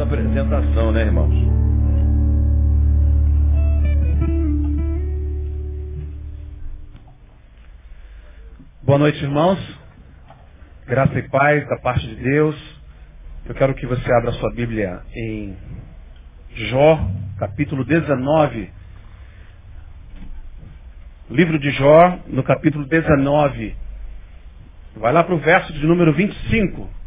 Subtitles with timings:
[0.00, 1.34] nossa apresentação, né, irmãos?
[8.82, 9.58] Boa noite, irmãos.
[10.86, 12.56] Graça e paz da parte de Deus.
[13.44, 15.56] Eu quero que você abra sua Bíblia em
[16.70, 16.98] Jó,
[17.38, 18.70] capítulo 19.
[21.30, 23.76] Livro de Jó, no capítulo 19.
[24.96, 26.99] Vai lá para o verso de número 25.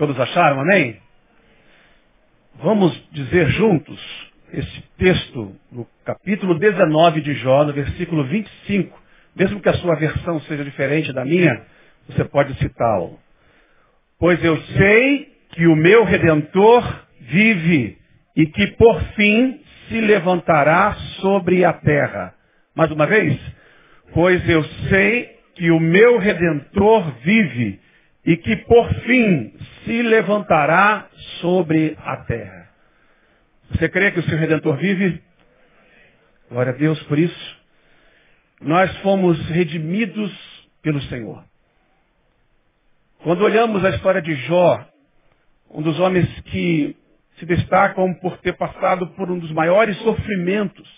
[0.00, 0.96] Todos acharam, amém?
[2.54, 4.00] Vamos dizer juntos
[4.50, 8.98] esse texto no capítulo 19 de Jó, no versículo 25.
[9.36, 11.66] Mesmo que a sua versão seja diferente da minha,
[12.08, 13.20] você pode citá-lo.
[14.18, 16.82] Pois eu sei que o meu redentor
[17.20, 17.98] vive
[18.34, 22.32] e que por fim se levantará sobre a terra.
[22.74, 23.38] Mais uma vez,
[24.14, 27.78] pois eu sei que o meu redentor vive
[28.24, 31.08] e que por fim se levantará
[31.40, 32.70] sobre a terra.
[33.70, 35.22] Você crê que o seu Redentor vive?
[36.50, 37.60] Glória a Deus por isso.
[38.60, 40.32] Nós fomos redimidos
[40.82, 41.44] pelo Senhor.
[43.22, 44.86] Quando olhamos a história de Jó,
[45.70, 46.96] um dos homens que
[47.38, 50.88] se destacam por ter passado por um dos maiores sofrimentos.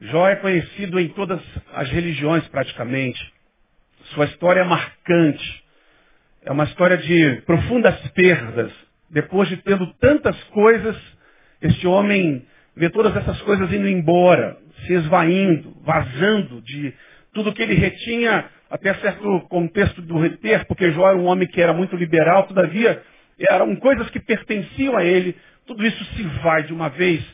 [0.00, 1.40] Jó é conhecido em todas
[1.72, 3.20] as religiões praticamente.
[4.14, 5.61] Sua história é marcante.
[6.44, 8.72] É uma história de profundas perdas.
[9.08, 10.96] Depois de tendo tantas coisas,
[11.60, 16.92] este homem vê todas essas coisas indo embora, se esvaindo, vazando de
[17.32, 21.60] tudo que ele retinha, até certo contexto do reter, porque Jó era um homem que
[21.60, 23.02] era muito liberal, todavia
[23.38, 25.36] eram coisas que pertenciam a ele.
[25.66, 27.24] Tudo isso se vai de uma vez,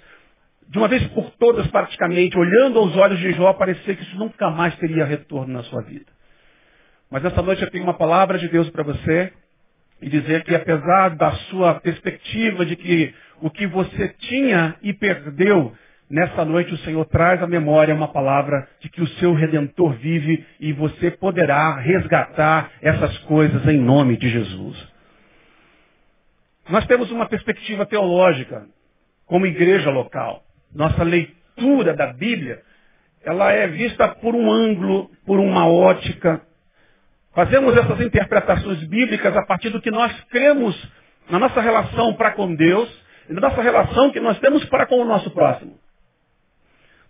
[0.68, 4.50] de uma vez por todas praticamente, olhando aos olhos de Jó, parecia que isso nunca
[4.50, 6.17] mais teria retorno na sua vida.
[7.10, 9.32] Mas essa noite eu tenho uma palavra de Deus para você
[10.00, 15.72] e dizer que apesar da sua perspectiva de que o que você tinha e perdeu,
[16.10, 20.44] nessa noite o Senhor traz à memória uma palavra de que o seu Redentor vive
[20.60, 24.88] e você poderá resgatar essas coisas em nome de Jesus.
[26.68, 28.66] Nós temos uma perspectiva teológica
[29.24, 30.42] como igreja local.
[30.74, 32.60] Nossa leitura da Bíblia,
[33.24, 36.42] ela é vista por um ângulo, por uma ótica,
[37.38, 40.74] Fazemos essas interpretações bíblicas a partir do que nós cremos
[41.30, 42.92] na nossa relação para com Deus
[43.30, 45.78] e na nossa relação que nós temos para com o nosso próximo.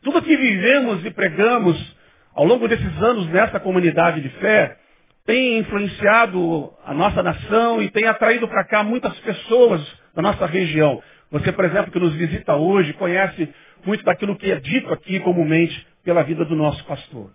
[0.03, 1.97] Tudo que vivemos e pregamos
[2.35, 4.77] ao longo desses anos nessa comunidade de fé
[5.25, 9.81] tem influenciado a nossa nação e tem atraído para cá muitas pessoas
[10.15, 11.03] da nossa região.
[11.31, 13.49] Você, por exemplo, que nos visita hoje, conhece
[13.83, 17.31] muito daquilo que é dito aqui comumente pela vida do nosso pastor.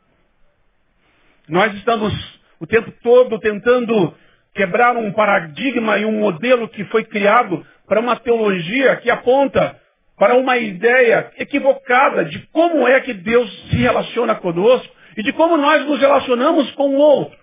[1.50, 4.16] Nós estamos o tempo todo tentando
[4.56, 9.78] quebrar um paradigma e um modelo que foi criado para uma teologia que aponta
[10.18, 15.58] para uma ideia equivocada de como é que Deus se relaciona conosco e de como
[15.58, 17.38] nós nos relacionamos com o outro.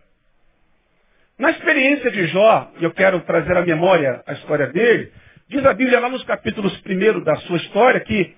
[1.38, 5.12] Na experiência de Jó, e eu quero trazer à memória a história dele,
[5.50, 8.34] diz a Bíblia lá nos capítulos primeiros da sua história que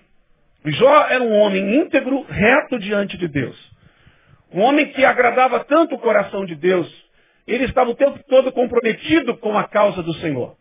[0.64, 3.71] Jó era um homem íntegro, reto diante de Deus.
[4.52, 6.90] Um homem que agradava tanto o coração de Deus.
[7.46, 10.56] Ele estava o tempo todo comprometido com a causa do Senhor.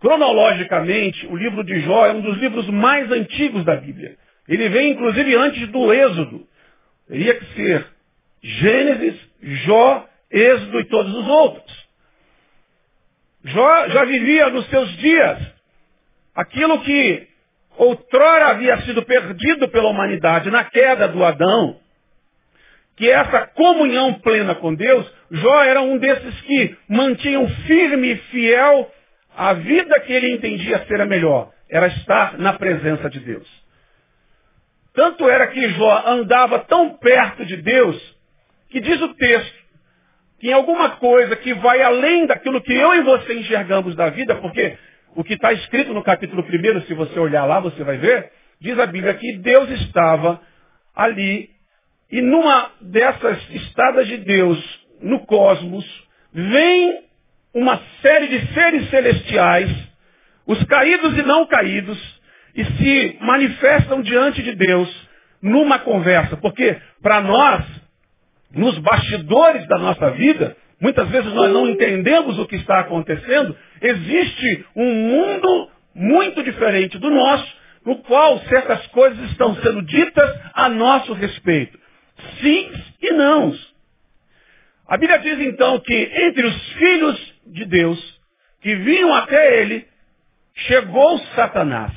[0.00, 4.16] Cronologicamente, o livro de Jó é um dos livros mais antigos da Bíblia.
[4.48, 6.48] Ele vem, inclusive, antes do Êxodo.
[7.06, 7.86] Teria que ser
[8.42, 11.88] Gênesis, Jó, Êxodo e todos os outros.
[13.44, 15.38] Jó já vivia nos seus dias
[16.34, 17.28] aquilo que
[17.76, 21.78] outrora havia sido perdido pela humanidade na queda do Adão
[23.00, 28.92] que essa comunhão plena com Deus, Jó era um desses que mantinham firme e fiel
[29.34, 33.48] a vida que ele entendia ser a melhor, era estar na presença de Deus.
[34.92, 37.96] Tanto era que Jó andava tão perto de Deus,
[38.68, 39.60] que diz o texto,
[40.38, 44.34] que em alguma coisa que vai além daquilo que eu e você enxergamos da vida,
[44.34, 44.76] porque
[45.16, 48.30] o que está escrito no capítulo 1, se você olhar lá, você vai ver,
[48.60, 50.38] diz a Bíblia que Deus estava
[50.94, 51.48] ali
[52.10, 54.58] e numa dessas estadas de Deus
[55.00, 55.84] no cosmos,
[56.32, 57.04] vem
[57.54, 59.70] uma série de seres celestiais,
[60.46, 62.20] os caídos e não caídos,
[62.54, 65.08] e se manifestam diante de Deus
[65.40, 66.36] numa conversa.
[66.36, 67.64] Porque para nós,
[68.52, 74.66] nos bastidores da nossa vida, muitas vezes nós não entendemos o que está acontecendo, existe
[74.74, 81.12] um mundo muito diferente do nosso, no qual certas coisas estão sendo ditas a nosso
[81.12, 81.78] respeito
[82.40, 83.74] sims e nãos.
[84.86, 88.20] A Bíblia diz então que entre os filhos de Deus
[88.60, 89.86] que vinham até ele,
[90.54, 91.92] chegou Satanás.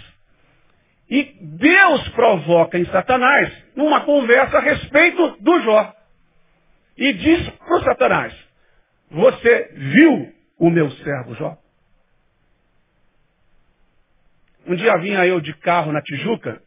[1.10, 5.94] E Deus provoca em Satanás uma conversa a respeito do Jó.
[6.98, 8.34] E diz para Satanás,
[9.12, 11.58] você viu o meu servo Jó?
[14.66, 16.62] Um dia vinha eu de carro na Tijuca,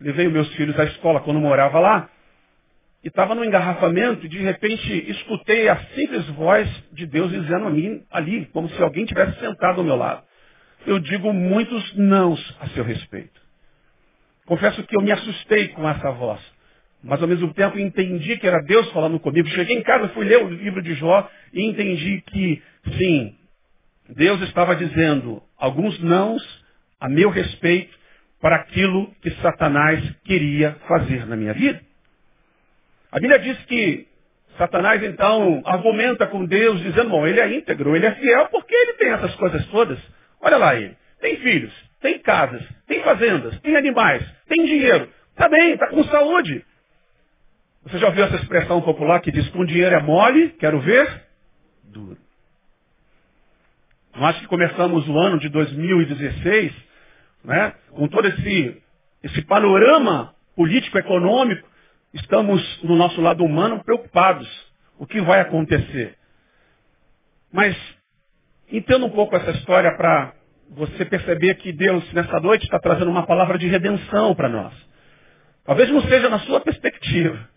[0.00, 2.08] levei meus filhos à escola quando morava lá,
[3.02, 7.70] e estava no engarrafamento e de repente escutei a simples voz de Deus dizendo a
[7.70, 10.22] mim ali, como se alguém tivesse sentado ao meu lado.
[10.86, 13.40] Eu digo muitos nãos a seu respeito.
[14.46, 16.40] Confesso que eu me assustei com essa voz.
[17.02, 19.48] Mas ao mesmo tempo entendi que era Deus falando comigo.
[19.48, 22.62] Cheguei em casa, fui ler o livro de Jó e entendi que,
[22.96, 23.34] sim,
[24.08, 26.42] Deus estava dizendo alguns nãos
[27.00, 27.96] a meu respeito
[28.40, 31.80] para aquilo que Satanás queria fazer na minha vida.
[33.12, 34.08] A Bíblia diz que
[34.56, 38.94] Satanás então argumenta com Deus, dizendo, bom, ele é íntegro, ele é fiel, porque ele
[38.94, 39.98] tem essas coisas todas.
[40.40, 45.74] Olha lá ele, tem filhos, tem casas, tem fazendas, tem animais, tem dinheiro, está bem,
[45.74, 46.64] está com saúde.
[47.84, 51.22] Você já ouviu essa expressão popular que diz, com dinheiro é mole, quero ver
[51.84, 52.16] duro.
[54.14, 56.72] Nós que começamos o ano de 2016,
[57.44, 58.82] né, com todo esse,
[59.22, 61.71] esse panorama político-econômico,
[62.14, 64.48] estamos no nosso lado humano preocupados.
[64.98, 66.16] O que vai acontecer?
[67.52, 67.76] Mas
[68.70, 70.32] entenda um pouco essa história para
[70.70, 74.72] você perceber que Deus, nessa noite, está trazendo uma palavra de redenção para nós.
[75.64, 77.48] Talvez não seja na sua perspectiva.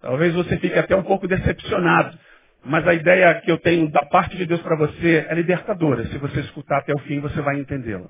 [0.00, 2.18] Talvez você fique até um pouco decepcionado.
[2.64, 6.06] Mas a ideia que eu tenho da parte de Deus para você é libertadora.
[6.06, 8.08] Se você escutar até o fim, você vai entendê-la.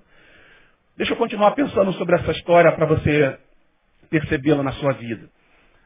[0.96, 3.36] Deixa eu continuar pensando sobre essa história para você
[4.08, 5.28] percebê-la na sua vida.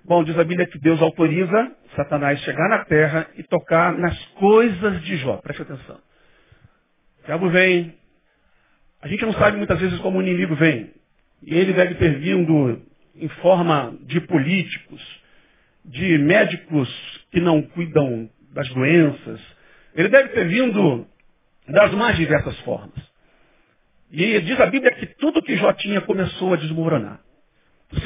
[0.08, 5.02] Bom, diz a Bíblia que Deus autoriza Satanás chegar na terra e tocar nas coisas
[5.02, 5.37] de Jó.
[5.37, 6.00] Preste atenção.
[7.22, 7.94] O diabo vem.
[9.02, 10.94] A gente não sabe muitas vezes como o inimigo vem.
[11.43, 12.81] E ele deve ter vindo
[13.16, 15.22] em forma de políticos,
[15.84, 16.88] de médicos
[17.31, 19.40] que não cuidam das doenças.
[19.94, 21.06] Ele deve ter vindo
[21.69, 22.99] das mais diversas formas.
[24.11, 27.20] E diz a Bíblia que tudo que Jó tinha começou a desmoronar.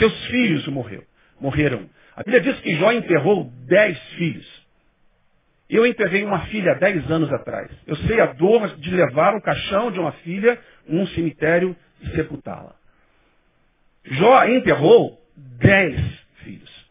[0.01, 1.12] Seus filhos morreram.
[1.43, 1.91] Morreram.
[2.17, 4.63] A Bíblia diz que Jó enterrou dez filhos.
[5.69, 7.71] Eu enterrei uma filha dez anos atrás.
[7.87, 12.75] Eu sei a dor de levar o caixão de uma filha num cemitério e sepultá-la.
[14.05, 16.01] Jó enterrou dez
[16.45, 16.91] filhos.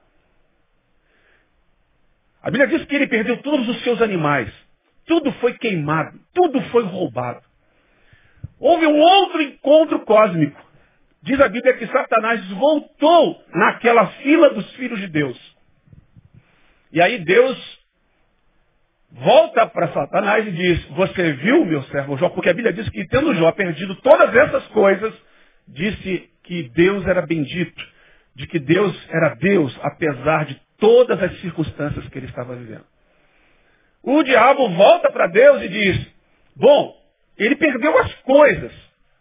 [2.42, 4.52] A Bíblia diz que ele perdeu todos os seus animais.
[5.06, 7.42] Tudo foi queimado, tudo foi roubado.
[8.60, 10.71] Houve um outro encontro cósmico.
[11.24, 15.38] Diz a Bíblia que Satanás voltou naquela fila dos filhos de Deus.
[16.92, 17.80] E aí Deus
[19.12, 22.30] volta para Satanás e diz, você viu meu servo Jó?
[22.30, 25.14] Porque a Bíblia diz que tendo Jó perdido todas essas coisas,
[25.68, 27.84] disse que Deus era bendito,
[28.36, 32.86] de que Deus era Deus, apesar de todas as circunstâncias que ele estava vivendo.
[34.02, 36.08] O diabo volta para Deus e diz,
[36.56, 36.96] bom,
[37.38, 38.74] ele perdeu as coisas.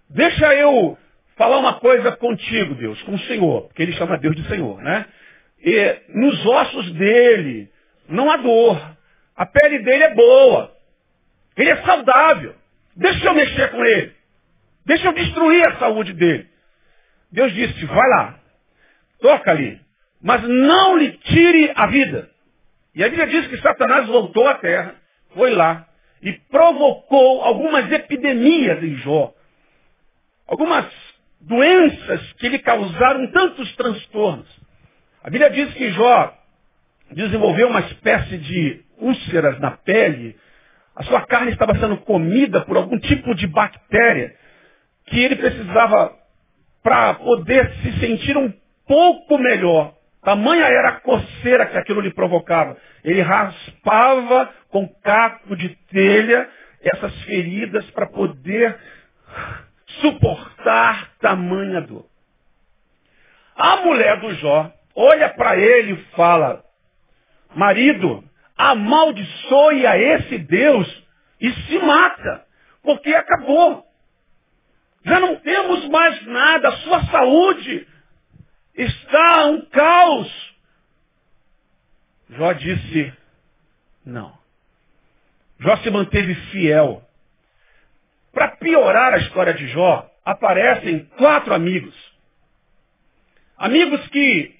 [0.08, 0.96] Deixa eu
[1.40, 5.06] falar uma coisa contigo, Deus, com o Senhor, porque ele chama Deus de Senhor, né?
[5.64, 7.70] E nos ossos dele
[8.10, 8.78] não há dor.
[9.34, 10.70] A pele dele é boa.
[11.56, 12.54] Ele é saudável.
[12.94, 14.12] Deixa eu mexer com ele.
[14.84, 16.46] Deixa eu destruir a saúde dele.
[17.32, 18.38] Deus disse, vai lá,
[19.18, 19.80] toca ali,
[20.20, 22.28] mas não lhe tire a vida.
[22.94, 24.94] E a Bíblia diz que Satanás voltou à terra,
[25.32, 25.86] foi lá,
[26.20, 29.32] e provocou algumas epidemias em Jó.
[30.46, 31.09] Algumas
[31.40, 34.48] doenças que lhe causaram tantos transtornos.
[35.22, 36.34] A Bíblia diz que Jó
[37.12, 40.36] desenvolveu uma espécie de úlceras na pele,
[40.94, 44.34] a sua carne estava sendo comida por algum tipo de bactéria
[45.06, 46.14] que ele precisava
[46.82, 48.52] para poder se sentir um
[48.86, 49.94] pouco melhor.
[50.22, 52.76] Tamanha era a coceira que aquilo lhe provocava.
[53.02, 56.48] Ele raspava com caco de telha
[56.82, 58.78] essas feridas para poder
[60.00, 62.06] suportar tamanha dor.
[63.56, 66.64] A mulher do Jó olha para ele e fala,
[67.54, 68.24] marido,
[68.56, 71.02] amaldiçoe a esse Deus
[71.40, 72.46] e se mata,
[72.82, 73.86] porque acabou.
[75.04, 77.86] Já não temos mais nada, a sua saúde
[78.74, 80.54] está um caos.
[82.30, 83.12] Jó disse,
[84.04, 84.38] não.
[85.58, 87.02] Jó se manteve fiel.
[88.32, 91.94] Para piorar a história de Jó, aparecem quatro amigos.
[93.58, 94.54] Amigos que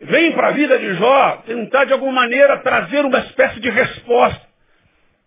[0.00, 4.46] vêm para a vida de Jó tentar de alguma maneira trazer uma espécie de resposta.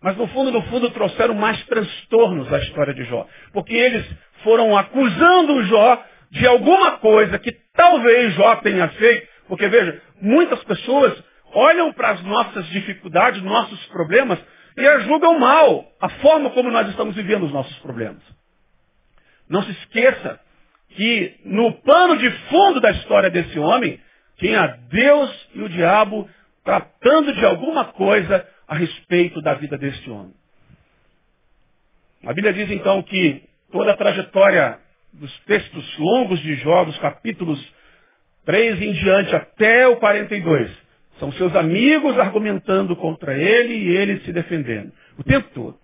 [0.02, 3.26] Mas no fundo, no fundo, trouxeram mais transtornos à história de Jó.
[3.52, 4.06] Porque eles
[4.42, 9.28] foram acusando Jó de alguma coisa que talvez Jó tenha feito.
[9.48, 14.38] Porque veja, muitas pessoas olham para as nossas dificuldades, nossos problemas,
[14.76, 18.22] e as julgam mal a forma como nós estamos vivendo os nossos problemas.
[19.48, 20.40] Não se esqueça
[20.90, 24.00] que no pano de fundo da história desse homem,
[24.36, 26.28] tinha Deus e o diabo
[26.64, 30.34] tratando de alguma coisa a respeito da vida deste homem.
[32.24, 34.78] A Bíblia diz então que toda a trajetória
[35.12, 37.60] dos textos longos de Jó, dos capítulos
[38.44, 40.70] 3 em diante até o 42,
[41.20, 44.90] são seus amigos argumentando contra ele e ele se defendendo.
[45.18, 45.78] O tempo todo.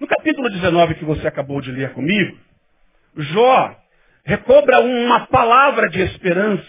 [0.00, 2.36] No capítulo 19 que você acabou de ler comigo,
[3.14, 3.76] Jó
[4.24, 6.66] recobra uma palavra de esperança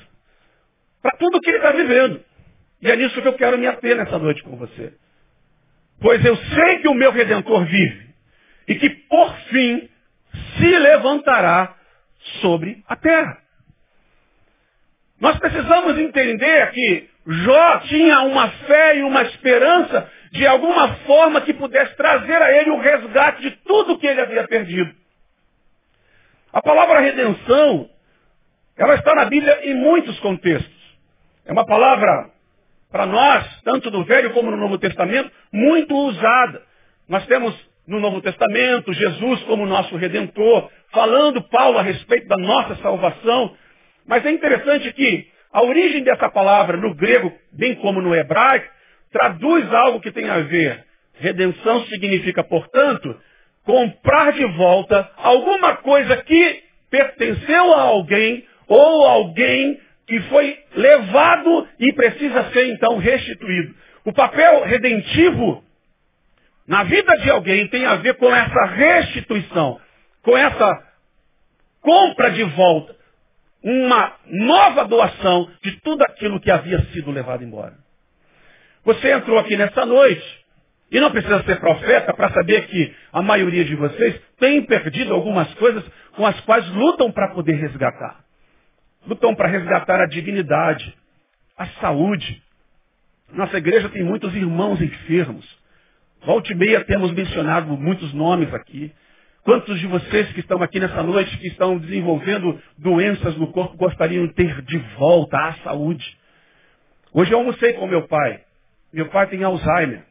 [1.01, 2.23] para tudo que ele está vivendo.
[2.81, 4.93] E é nisso que eu quero me ater nessa noite com você.
[6.01, 8.09] Pois eu sei que o meu Redentor vive
[8.67, 9.89] e que por fim
[10.57, 11.75] se levantará
[12.41, 13.44] sobre a terra.
[15.19, 21.53] Nós precisamos entender que Jó tinha uma fé e uma esperança de alguma forma que
[21.53, 24.93] pudesse trazer a ele o resgate de tudo que ele havia perdido.
[26.51, 27.89] A palavra redenção,
[28.77, 30.73] ela está na Bíblia em muitos contextos.
[31.45, 32.29] É uma palavra,
[32.91, 36.61] para nós, tanto no Velho como no Novo Testamento, muito usada.
[37.07, 37.55] Nós temos
[37.87, 43.55] no Novo Testamento Jesus como nosso redentor, falando Paulo a respeito da nossa salvação.
[44.07, 48.69] Mas é interessante que a origem dessa palavra no grego, bem como no hebraico,
[49.11, 50.83] traduz algo que tem a ver.
[51.13, 53.19] Redenção significa, portanto,
[53.63, 61.91] comprar de volta alguma coisa que pertenceu a alguém ou alguém que foi levado e
[61.93, 63.73] precisa ser então restituído.
[64.03, 65.63] O papel redentivo
[66.67, 69.79] na vida de alguém tem a ver com essa restituição,
[70.21, 70.83] com essa
[71.81, 72.95] compra de volta,
[73.65, 77.73] uma nova doação de tudo aquilo que havia sido levado embora.
[78.83, 80.45] Você entrou aqui nessa noite
[80.91, 85.51] e não precisa ser profeta para saber que a maioria de vocês tem perdido algumas
[85.55, 85.83] coisas
[86.15, 88.23] com as quais lutam para poder resgatar.
[89.07, 90.95] Lutam para resgatar a dignidade,
[91.57, 92.43] a saúde.
[93.33, 95.43] Nossa igreja tem muitos irmãos enfermos.
[96.23, 98.93] Volte e meia temos mencionado muitos nomes aqui.
[99.45, 104.25] Quantos de vocês que estão aqui nessa noite, que estão desenvolvendo doenças no corpo, gostariam
[104.25, 106.03] de ter de volta a saúde?
[107.13, 108.41] Hoje eu almocei com meu pai.
[108.91, 110.03] Meu pai tem Alzheimer.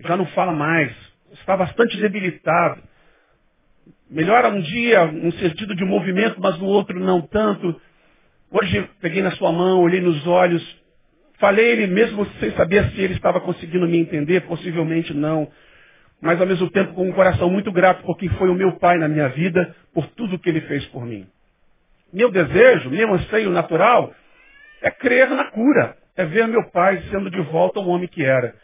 [0.00, 0.92] Já não fala mais.
[1.34, 2.82] Está bastante debilitado.
[4.10, 7.80] Melhora um dia, um sentido de movimento, mas no outro não tanto.
[8.50, 10.82] Hoje peguei na sua mão, olhei nos olhos,
[11.38, 15.48] falei ele mesmo sem saber se ele estava conseguindo me entender, possivelmente não.
[16.20, 18.98] Mas ao mesmo tempo com um coração muito grato por quem foi o meu pai
[18.98, 21.26] na minha vida, por tudo que ele fez por mim.
[22.12, 24.12] Meu desejo, meu anseio natural,
[24.82, 28.54] é crer na cura, é ver meu pai sendo de volta o homem que era.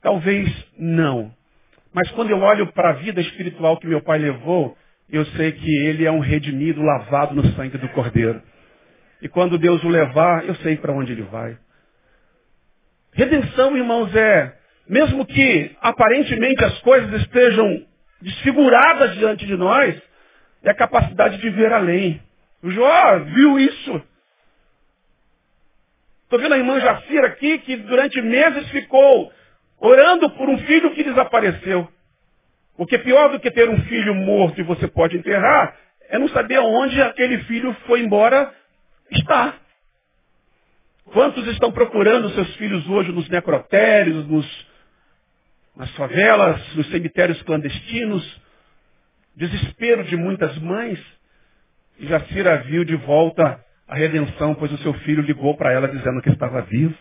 [0.00, 1.32] Talvez não.
[1.92, 4.76] Mas quando eu olho para a vida espiritual que meu pai levou,
[5.10, 8.40] eu sei que ele é um redimido lavado no sangue do Cordeiro.
[9.20, 11.56] E quando Deus o levar, eu sei para onde ele vai.
[13.12, 14.56] Redenção, irmãos, é,
[14.88, 17.86] mesmo que aparentemente as coisas estejam
[18.20, 20.00] desfiguradas diante de nós,
[20.62, 22.22] é a capacidade de ver além.
[22.62, 24.02] O Jó viu isso.
[26.24, 29.32] Estou vendo a irmã Jacira aqui que durante meses ficou
[29.78, 31.88] orando por um filho que desapareceu.
[32.76, 35.76] Porque pior do que ter um filho morto e você pode enterrar,
[36.08, 38.52] é não saber onde aquele filho foi embora
[39.12, 39.54] Está.
[41.12, 44.66] Quantos estão procurando seus filhos hoje nos necrotérios, nos,
[45.76, 48.42] nas favelas, nos cemitérios clandestinos?
[49.34, 50.98] Desespero de muitas mães.
[51.98, 56.20] E Jacira viu de volta a redenção, pois o seu filho ligou para ela dizendo
[56.22, 56.96] que estava vivo.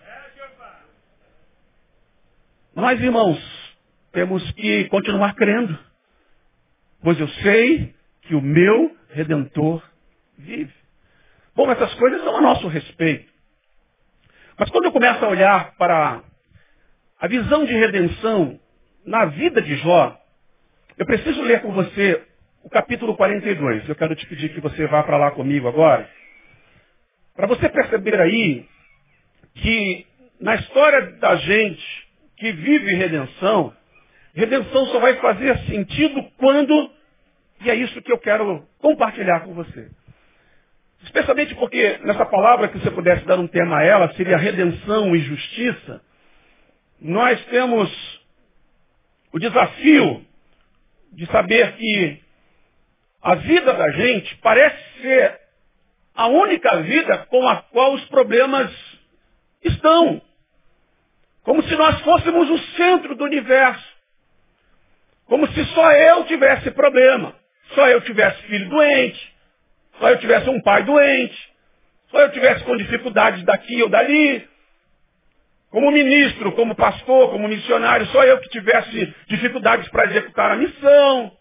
[2.75, 3.40] Nós, irmãos,
[4.12, 5.78] temos que continuar crendo.
[7.04, 9.84] Pois eu sei que o meu redentor
[10.38, 10.74] vive.
[11.56, 13.30] Bom, essas coisas são a nosso respeito.
[14.58, 16.24] Mas quando eu começo a olhar para
[17.22, 18.60] a visão de redenção
[19.06, 20.20] na vida de Jó,
[20.98, 22.20] eu preciso ler com você
[22.63, 23.88] o capítulo 42.
[23.88, 26.10] Eu quero te pedir que você vá para lá comigo agora.
[27.36, 28.66] Para você perceber aí
[29.54, 30.08] que
[30.40, 33.72] na história da gente que vive redenção,
[34.34, 36.92] redenção só vai fazer sentido quando,
[37.63, 39.92] e é isso que eu quero compartilhar com você.
[41.04, 45.20] Especialmente porque nessa palavra que você pudesse dar um tema a ela, seria redenção e
[45.20, 46.01] justiça.
[47.01, 47.89] Nós temos
[49.34, 50.24] o desafio
[51.13, 52.22] de saber que
[53.24, 55.39] a vida da gente parece ser
[56.13, 58.72] a única vida com a qual os problemas
[59.63, 60.22] estão.
[61.41, 63.91] Como se nós fôssemos o centro do universo.
[65.25, 67.34] Como se só eu tivesse problema.
[67.74, 69.34] Só eu tivesse filho doente.
[69.98, 71.51] Só eu tivesse um pai doente.
[72.12, 74.50] Só eu tivesse com dificuldades daqui ou dali.
[75.72, 81.32] Como ministro, como pastor, como missionário, só eu que tivesse dificuldades para executar a missão.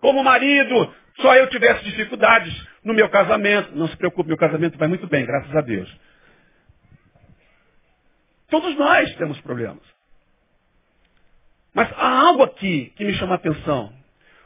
[0.00, 3.74] Como marido, só eu tivesse dificuldades no meu casamento.
[3.74, 5.92] Não se preocupe, meu casamento vai muito bem, graças a Deus.
[8.48, 9.82] Todos nós temos problemas.
[11.74, 13.92] Mas há algo aqui que me chama a atenção.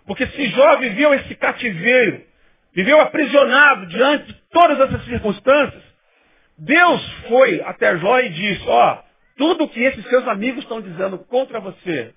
[0.07, 2.23] Porque se Jó viveu esse cativeiro,
[2.73, 5.83] viveu aprisionado diante de todas essas circunstâncias,
[6.59, 8.99] Deus foi até Jó e disse, ó,
[9.37, 12.13] tudo que esses seus amigos estão dizendo contra você,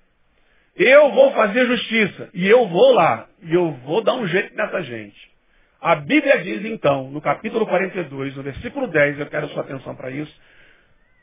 [0.74, 2.28] eu vou fazer justiça.
[2.34, 3.28] E eu vou lá.
[3.42, 5.32] E eu vou dar um jeito nessa gente.
[5.80, 10.10] A Bíblia diz então, no capítulo 42, no versículo 10, eu quero sua atenção para
[10.10, 10.32] isso.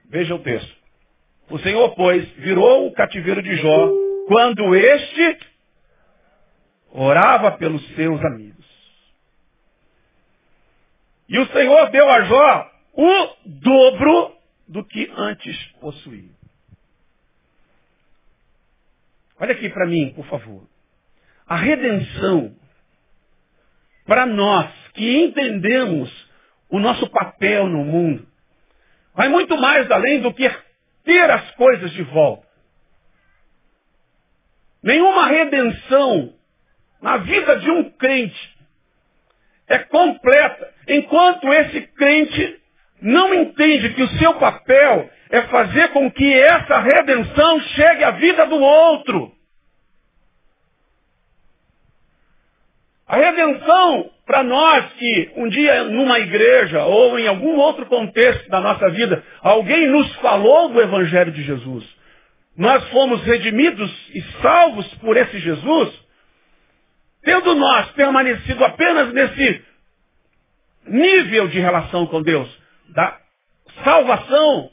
[0.09, 0.79] Veja o texto.
[1.49, 3.89] O Senhor, pois, virou o cativeiro de Jó
[4.27, 5.39] quando este
[6.91, 8.65] orava pelos seus amigos.
[11.27, 12.68] E o Senhor deu a Jó
[13.01, 14.35] o dobro
[14.67, 16.31] do que antes possuía.
[19.39, 20.67] Olha aqui para mim, por favor.
[21.47, 22.53] A redenção,
[24.05, 26.11] para nós que entendemos
[26.69, 28.27] o nosso papel no mundo,
[29.15, 30.49] vai muito mais além do que
[31.05, 32.45] ter as coisas de volta.
[34.83, 36.33] Nenhuma redenção
[37.01, 38.57] na vida de um crente
[39.67, 42.59] é completa enquanto esse crente
[43.01, 48.45] não entende que o seu papel é fazer com que essa redenção chegue à vida
[48.47, 49.31] do outro.
[53.07, 58.61] A redenção, para nós que um dia numa igreja ou em algum outro contexto da
[58.61, 61.83] nossa vida, alguém nos falou do Evangelho de Jesus,
[62.55, 65.89] nós fomos redimidos e salvos por esse Jesus,
[67.23, 69.63] tendo nós permanecido apenas nesse
[70.85, 72.58] nível de relação com Deus,
[72.93, 73.17] da
[73.83, 74.69] salvação,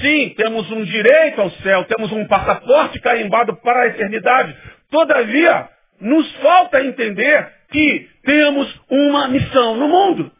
[0.00, 4.56] sim, temos um direito ao céu, temos um passaporte carimbado para a eternidade.
[4.90, 5.68] Todavia,
[6.00, 10.30] nos falta entender que temos uma missão no mundo.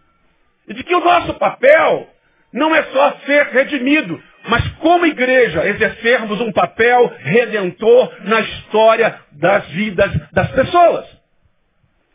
[0.69, 2.09] E de que o nosso papel
[2.53, 9.67] não é só ser redimido, mas como igreja exercermos um papel redentor na história das
[9.69, 11.07] vidas das pessoas.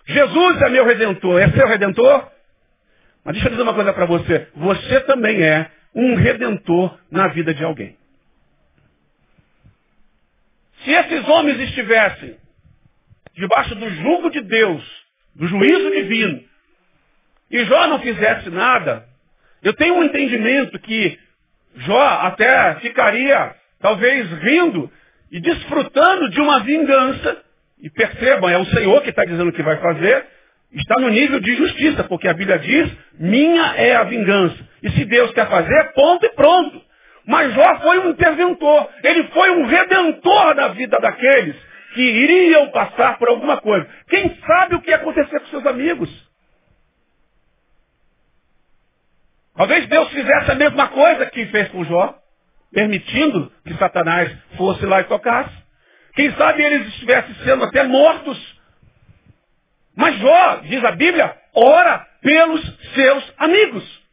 [0.08, 2.33] Jesus é meu redentor, é seu redentor?
[3.24, 4.48] Mas deixa eu dizer uma coisa para você.
[4.56, 7.98] Você também é um redentor na vida de alguém.
[10.84, 12.38] Se esses homens estivessem
[13.36, 14.84] debaixo do jugo de Deus,
[15.36, 16.44] do juízo divino,
[17.50, 19.08] e Jó não fizesse nada,
[19.62, 21.18] eu tenho um entendimento que
[21.78, 24.92] Jó até ficaria, talvez, rindo
[25.32, 27.44] e desfrutando de uma vingança.
[27.80, 30.26] E percebam, é o Senhor que está dizendo o que vai fazer,
[30.80, 34.58] está no nível de justiça, porque a Bíblia diz, minha é a vingança.
[34.82, 36.82] E se Deus quer fazer, ponto e pronto.
[37.26, 41.56] Mas Jó foi um interventor, ele foi um redentor da vida daqueles
[41.94, 43.88] que iriam passar por alguma coisa.
[44.10, 46.10] Quem sabe o que ia acontecer com seus amigos?
[49.56, 52.16] Talvez Deus fizesse a mesma coisa que fez com Jó,
[52.74, 55.54] permitindo que Satanás fosse lá e tocasse.
[56.16, 58.53] Quem sabe eles estivessem sendo até mortos
[59.95, 62.62] mas Jó, diz a Bíblia, ora pelos
[62.95, 64.03] seus amigos.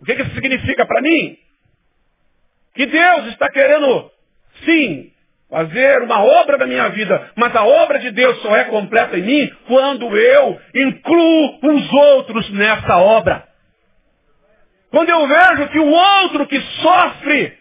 [0.00, 1.38] O que, que isso significa para mim?
[2.74, 4.10] Que Deus está querendo,
[4.64, 5.12] sim,
[5.48, 9.22] fazer uma obra da minha vida, mas a obra de Deus só é completa em
[9.22, 13.46] mim quando eu incluo os outros nessa obra.
[14.90, 17.58] Quando eu vejo que o outro que sofre,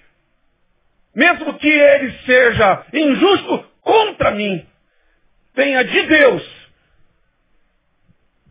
[1.15, 4.65] mesmo que ele seja injusto contra mim,
[5.53, 6.60] tenha de Deus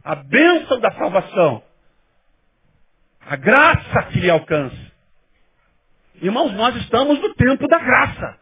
[0.04, 1.62] a bênção da salvação,
[3.20, 4.90] a graça que lhe alcança.
[6.20, 8.38] Irmãos, nós estamos no tempo da graça.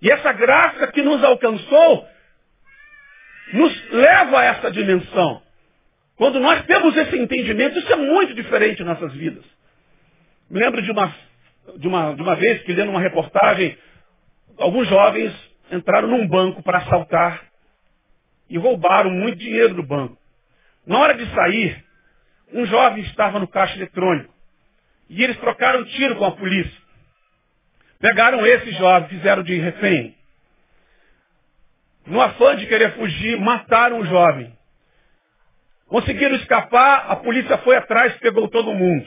[0.00, 2.08] E essa graça que nos alcançou
[3.52, 5.42] nos leva a essa dimensão.
[6.16, 9.44] Quando nós temos esse entendimento, isso é muito diferente em nossas vidas.
[10.50, 11.14] Me lembro de uma,
[11.76, 13.76] de uma, de uma vez que lendo uma reportagem,
[14.58, 15.32] alguns jovens
[15.70, 17.47] entraram num banco para assaltar
[18.48, 20.16] e roubaram muito dinheiro do banco.
[20.86, 21.84] Na hora de sair,
[22.52, 24.32] um jovem estava no caixa eletrônico
[25.08, 26.88] e eles trocaram tiro com a polícia.
[28.00, 30.16] Pegaram esse jovem, fizeram de refém.
[32.06, 34.56] No afã de querer fugir, mataram o jovem.
[35.88, 39.06] Conseguiram escapar, a polícia foi atrás, pegou todo mundo.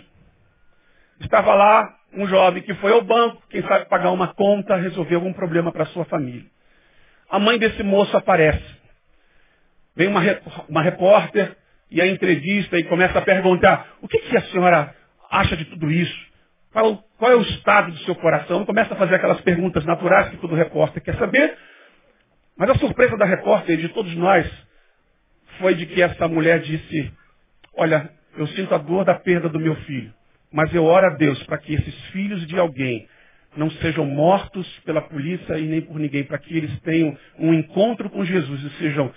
[1.20, 5.32] Estava lá um jovem que foi ao banco, quem sabe pagar uma conta, resolver algum
[5.32, 6.46] problema para sua família.
[7.30, 8.81] A mãe desse moço aparece.
[9.96, 10.22] Vem uma,
[10.70, 11.56] uma repórter
[11.90, 14.96] e a entrevista e começa a perguntar, o que, que a senhora
[15.30, 16.32] acha de tudo isso?
[16.72, 18.66] Qual, qual, é o estado do seu coração?
[18.66, 21.58] Começa a fazer aquelas perguntas naturais que todo repórter quer saber.
[22.58, 24.50] Mas a surpresa da repórter e de todos nós
[25.60, 27.12] foi de que essa mulher disse,
[27.76, 30.14] olha, eu sinto a dor da perda do meu filho,
[30.52, 33.08] mas eu oro a Deus para que esses filhos de alguém
[33.56, 38.10] não sejam mortos pela polícia e nem por ninguém, para que eles tenham um encontro
[38.10, 39.14] com Jesus e sejam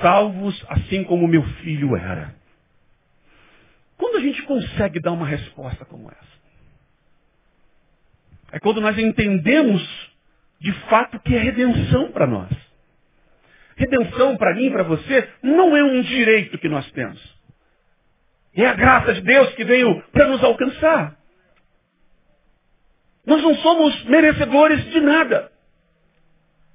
[0.00, 2.34] salvos assim como meu filho era.
[3.96, 6.34] Quando a gente consegue dar uma resposta como essa?
[8.52, 9.82] É quando nós entendemos
[10.60, 12.50] de fato que é redenção para nós.
[13.76, 17.20] Redenção para mim, para você, não é um direito que nós temos.
[18.54, 21.16] É a graça de Deus que veio para nos alcançar.
[23.26, 25.50] Nós não somos merecedores de nada.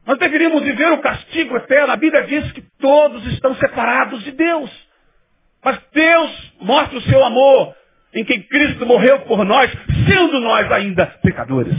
[0.10, 1.94] Nós deveríamos viver o castigo eterno.
[1.94, 4.90] A Bíblia diz que todos estão separados de Deus.
[5.64, 7.76] Mas Deus mostra o seu amor
[8.16, 9.72] em que Cristo morreu por nós,
[10.08, 11.78] sendo nós ainda pecadores.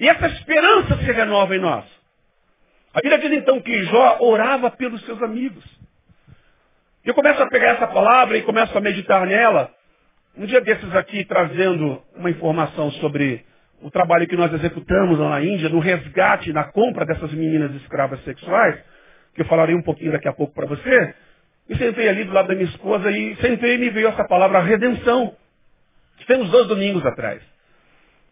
[0.00, 1.84] E essa esperança se renova em nós.
[2.94, 5.62] A Bíblia diz então que Jó orava pelos seus amigos.
[7.04, 9.70] Eu começo a pegar essa palavra e começo a meditar nela.
[10.34, 13.44] Um dia desses aqui, trazendo uma informação sobre
[13.82, 18.22] o trabalho que nós executamos lá na Índia, no resgate, na compra dessas meninas escravas
[18.24, 18.76] sexuais,
[19.34, 21.14] que eu falarei um pouquinho daqui a pouco para você,
[21.68, 24.60] e sentei ali do lado da minha esposa e sentei e me veio essa palavra
[24.60, 25.34] redenção.
[26.26, 27.42] Temos dois domingos atrás.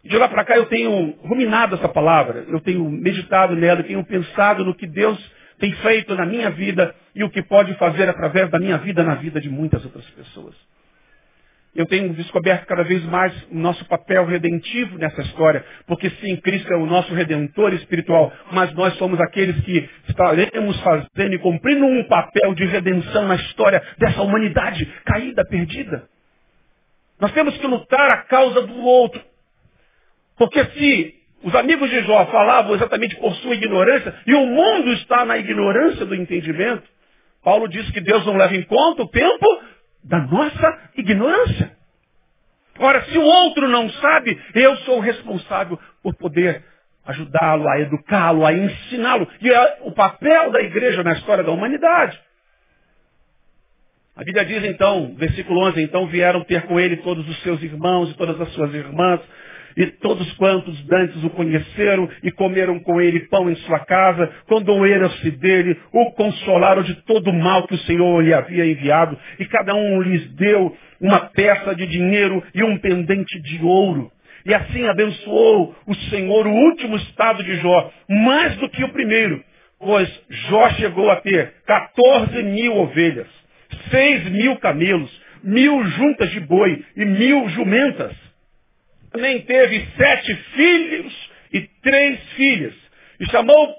[0.04, 4.04] De lá para cá eu tenho ruminado essa palavra, eu tenho meditado nela, eu tenho
[4.04, 5.18] pensado no que Deus
[5.59, 9.14] tem feito na minha vida e o que pode fazer através da minha vida na
[9.14, 10.54] vida de muitas outras pessoas.
[11.76, 16.72] Eu tenho descoberto cada vez mais o nosso papel redentivo nessa história, porque sim, Cristo
[16.72, 22.04] é o nosso redentor espiritual, mas nós somos aqueles que estaremos fazendo e cumprindo um
[22.04, 26.08] papel de redenção na história dessa humanidade caída, perdida.
[27.20, 29.20] Nós temos que lutar a causa do outro,
[30.38, 35.26] porque se os amigos de Jó falavam exatamente por sua ignorância, e o mundo está
[35.26, 36.84] na ignorância do entendimento,
[37.44, 39.46] Paulo diz que Deus não leva em conta o tempo
[40.07, 41.77] da nossa ignorância.
[42.79, 46.62] Ora, se o outro não sabe, eu sou responsável por poder
[47.05, 49.29] ajudá-lo, a educá-lo, a ensiná-lo.
[49.40, 52.21] E é o papel da igreja na história da humanidade.
[54.16, 58.11] A Bíblia diz então, versículo 11, então vieram ter com ele todos os seus irmãos
[58.11, 59.21] e todas as suas irmãs,
[59.76, 65.30] e todos quantos dantes o conheceram e comeram com ele pão em sua casa, condoeram-se
[65.32, 69.74] dele, o consolaram de todo o mal que o Senhor lhe havia enviado, e cada
[69.74, 74.10] um lhes deu uma peça de dinheiro e um pendente de ouro.
[74.46, 79.42] E assim abençoou o Senhor o último estado de Jó, mais do que o primeiro,
[79.78, 80.08] pois
[80.48, 83.28] Jó chegou a ter 14 mil ovelhas,
[83.90, 85.10] 6 mil camelos,
[85.42, 88.25] mil juntas de boi e mil jumentas
[89.16, 92.74] também teve sete filhos e três filhas.
[93.18, 93.74] E chamou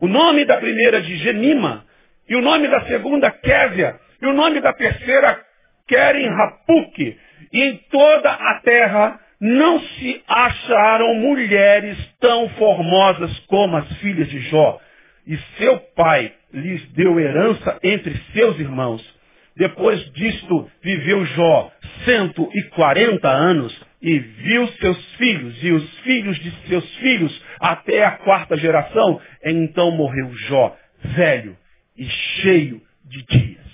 [0.00, 1.84] o nome da primeira de Genima,
[2.28, 5.40] e o nome da segunda Késia, e o nome da terceira
[5.88, 7.18] Keren Rapuque.
[7.52, 14.38] E em toda a terra não se acharam mulheres tão formosas como as filhas de
[14.42, 14.80] Jó.
[15.26, 19.15] E seu pai lhes deu herança entre seus irmãos.
[19.56, 21.72] Depois disto viveu Jó
[22.04, 28.04] cento e quarenta anos e viu seus filhos e os filhos de seus filhos até
[28.04, 31.56] a quarta geração, então morreu Jó, velho
[31.96, 33.66] e cheio de dias.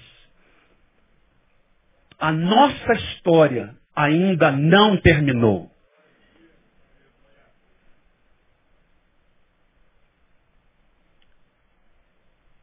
[2.18, 5.68] A nossa história ainda não terminou.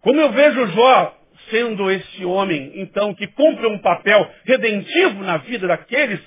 [0.01, 1.18] Como eu vejo Jó
[1.49, 6.19] sendo esse homem, então, que cumpre um papel redentivo na vida daqueles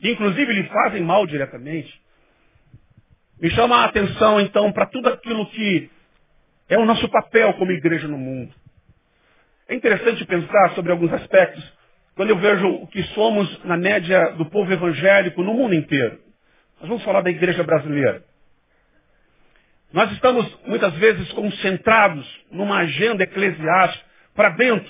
[0.00, 1.92] que inclusive lhe fazem mal diretamente.
[3.40, 5.90] Me chama a atenção, então, para tudo aquilo que
[6.68, 8.54] é o nosso papel como igreja no mundo.
[9.68, 11.78] É interessante pensar sobre alguns aspectos
[12.14, 16.18] quando eu vejo o que somos na média do povo evangélico no mundo inteiro.
[16.80, 18.24] Nós vamos falar da igreja brasileira.
[19.92, 24.07] Nós estamos muitas vezes concentrados numa agenda eclesiástica
[24.38, 24.88] para dentro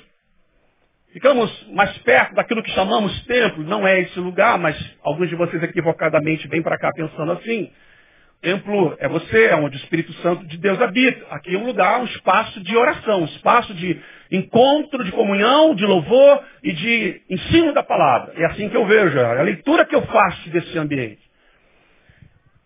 [1.11, 3.65] ficamos mais perto daquilo que chamamos templo.
[3.65, 7.73] Não é esse lugar, mas alguns de vocês equivocadamente vêm para cá pensando assim.
[8.43, 11.27] Templo é você, é onde o Espírito Santo de Deus habita.
[11.31, 13.99] Aqui é um lugar, um espaço de oração, um espaço de
[14.31, 18.35] encontro, de comunhão, de louvor e de ensino da palavra.
[18.37, 21.23] É assim que eu vejo, é a leitura que eu faço desse ambiente.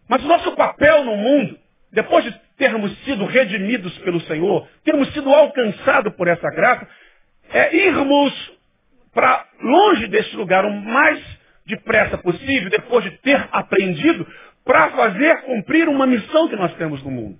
[0.09, 1.57] Mas o nosso papel no mundo,
[1.93, 6.87] depois de termos sido redimidos pelo Senhor, termos sido alcançados por essa graça,
[7.51, 8.53] é irmos
[9.13, 11.21] para longe desse lugar o mais
[11.67, 14.27] depressa possível, depois de ter aprendido,
[14.65, 17.39] para fazer cumprir uma missão que nós temos no mundo.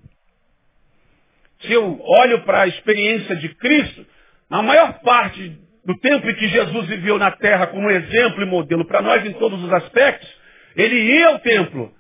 [1.61, 4.05] Se eu olho para a experiência de Cristo,
[4.51, 8.85] a maior parte do tempo em que Jesus viveu na terra como exemplo e modelo
[8.85, 10.29] para nós em todos os aspectos,
[10.77, 11.93] ele ia ao templo.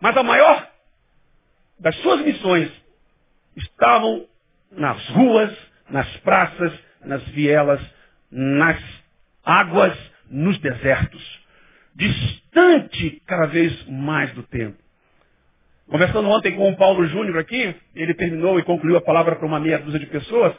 [0.00, 0.68] Mas a maior
[1.80, 2.70] das suas missões
[3.56, 4.26] estavam
[4.72, 5.56] nas ruas,
[5.90, 6.72] nas praças,
[7.04, 7.80] nas vielas,
[8.30, 8.82] nas
[9.44, 9.96] águas,
[10.30, 11.38] nos desertos
[11.98, 14.76] distante cada vez mais do tempo.
[15.88, 19.58] Conversando ontem com o Paulo Júnior aqui, ele terminou e concluiu a palavra para uma
[19.58, 20.54] meia dúzia de pessoas.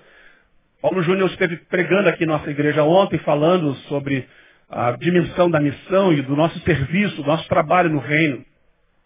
[0.81, 4.27] Paulo Júnior esteve pregando aqui nossa igreja ontem, falando sobre
[4.69, 8.43] a dimensão da missão e do nosso serviço, do nosso trabalho no reino.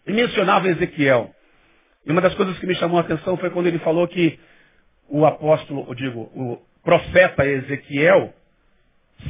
[0.06, 1.33] E mencionava Ezequiel.
[2.06, 4.38] E uma das coisas que me chamou a atenção foi quando ele falou que
[5.08, 8.32] o apóstolo, eu digo, o profeta Ezequiel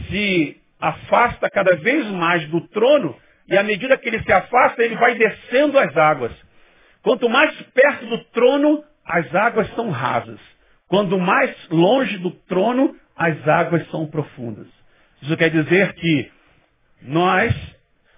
[0.09, 3.17] se afasta cada vez mais do trono
[3.49, 6.33] e à medida que ele se afasta, ele vai descendo as águas.
[7.03, 10.41] Quanto mais perto do trono, as águas são rasas.
[10.89, 14.67] Quanto mais longe do trono, as águas são profundas.
[15.23, 16.31] Isso quer dizer que
[17.03, 17.55] nós,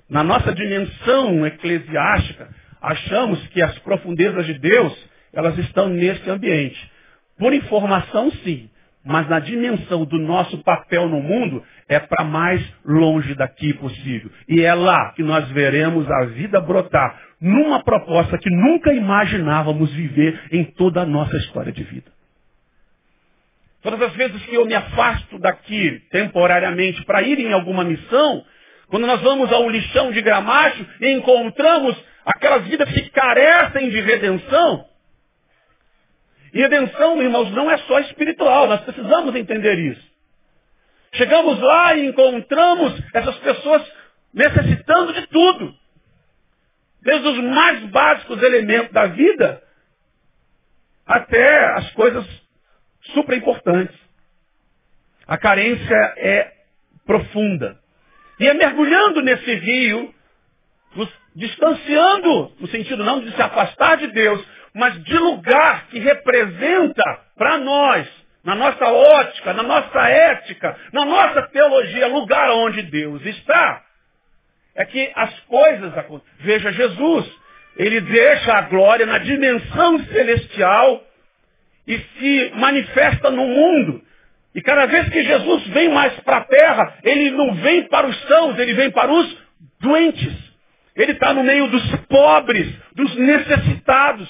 [0.09, 2.49] na nossa dimensão eclesiástica,
[2.81, 4.97] achamos que as profundezas de Deus,
[5.33, 6.91] elas estão nesse ambiente.
[7.39, 8.71] Por informação, sim.
[9.05, 14.31] Mas na dimensão do nosso papel no mundo, é para mais longe daqui possível.
[14.49, 20.41] E é lá que nós veremos a vida brotar numa proposta que nunca imaginávamos viver
[20.51, 22.11] em toda a nossa história de vida.
[23.83, 28.45] Todas as vezes que eu me afasto daqui temporariamente para ir em alguma missão,
[28.89, 34.01] quando nós vamos a um lixão de gramacho e encontramos aquelas vidas que carecem de
[34.01, 34.87] redenção,
[36.53, 40.17] e redenção, irmãos, não é só espiritual, nós precisamos entender isso.
[41.13, 43.83] Chegamos lá e encontramos essas pessoas
[44.33, 45.75] necessitando de tudo.
[47.03, 49.63] Desde os mais básicos elementos da vida
[51.07, 52.27] até as coisas
[53.15, 53.97] super importantes.
[55.27, 56.53] A carência é
[57.05, 57.79] profunda.
[58.41, 60.15] E é mergulhando nesse rio,
[61.37, 64.43] distanciando, no sentido não de se afastar de Deus,
[64.75, 67.05] mas de lugar que representa
[67.37, 68.09] para nós
[68.43, 73.83] na nossa ótica, na nossa ética, na nossa teologia, lugar onde Deus está,
[74.75, 76.33] é que as coisas acontecem.
[76.41, 77.27] Veja Jesus,
[77.77, 81.03] ele deixa a glória na dimensão celestial
[81.87, 84.03] e se manifesta no mundo.
[84.55, 88.19] E cada vez que Jesus vem mais para a terra, ele não vem para os
[88.23, 89.39] sãos, ele vem para os
[89.81, 90.47] doentes.
[90.97, 94.29] Ele está no meio dos pobres, dos necessitados,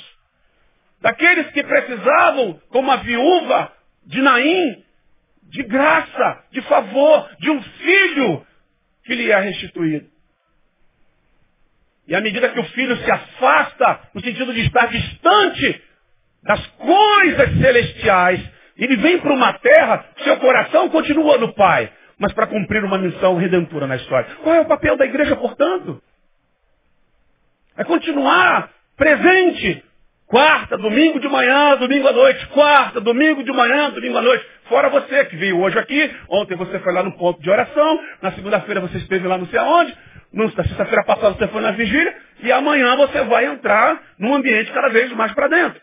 [1.00, 3.72] daqueles que precisavam, como a viúva,
[4.04, 4.84] de Naim,
[5.44, 8.46] de graça, de favor, de um filho
[9.04, 10.08] que lhe é restituído.
[12.08, 15.82] E à medida que o filho se afasta, no sentido de estar distante
[16.42, 18.40] das coisas celestiais,
[18.76, 23.36] ele vem para uma terra, seu coração continua no Pai, mas para cumprir uma missão
[23.36, 24.36] redentora na história.
[24.42, 26.02] Qual é o papel da igreja, portanto?
[27.76, 29.84] É continuar presente
[30.26, 32.44] Quarta, domingo de manhã, domingo à noite.
[32.48, 34.44] Quarta, domingo de manhã, domingo à noite.
[34.68, 36.16] Fora você que veio hoje aqui.
[36.28, 38.00] Ontem você foi lá no ponto de oração.
[38.20, 39.96] Na segunda-feira você esteve lá não sei aonde.
[40.32, 42.16] Na sexta-feira passada você foi na vigília.
[42.40, 45.80] E amanhã você vai entrar num ambiente cada vez mais para dentro.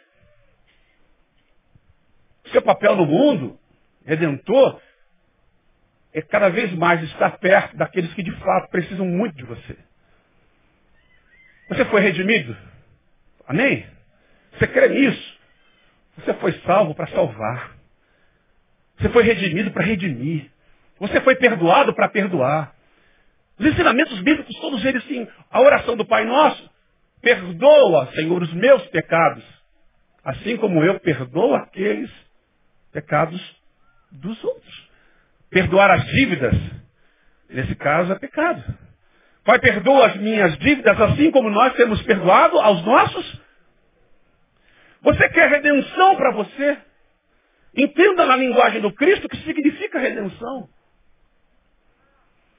[2.51, 3.57] Seu papel no mundo,
[4.05, 4.77] redentor,
[6.13, 9.77] é cada vez mais estar perto daqueles que de fato precisam muito de você.
[11.69, 12.55] Você foi redimido?
[13.47, 13.85] Amém?
[14.53, 15.39] Você crê nisso?
[16.17, 17.75] Você foi salvo para salvar.
[18.97, 20.51] Você foi redimido para redimir.
[20.99, 22.73] Você foi perdoado para perdoar.
[23.57, 25.27] Os ensinamentos bíblicos, todos eles sim.
[25.49, 26.71] A oração do Pai Nosso.
[27.21, 29.43] Perdoa, Senhor, os meus pecados.
[30.23, 32.11] Assim como eu perdoo aqueles
[32.91, 33.41] pecados
[34.11, 34.89] dos outros.
[35.49, 36.55] Perdoar as dívidas,
[37.49, 38.63] nesse caso, é pecado.
[39.45, 43.43] Pai, perdoa as minhas dívidas, assim como nós temos perdoado aos nossos
[45.03, 46.77] você quer redenção para você?
[47.75, 50.69] Entenda na linguagem do Cristo o que significa redenção.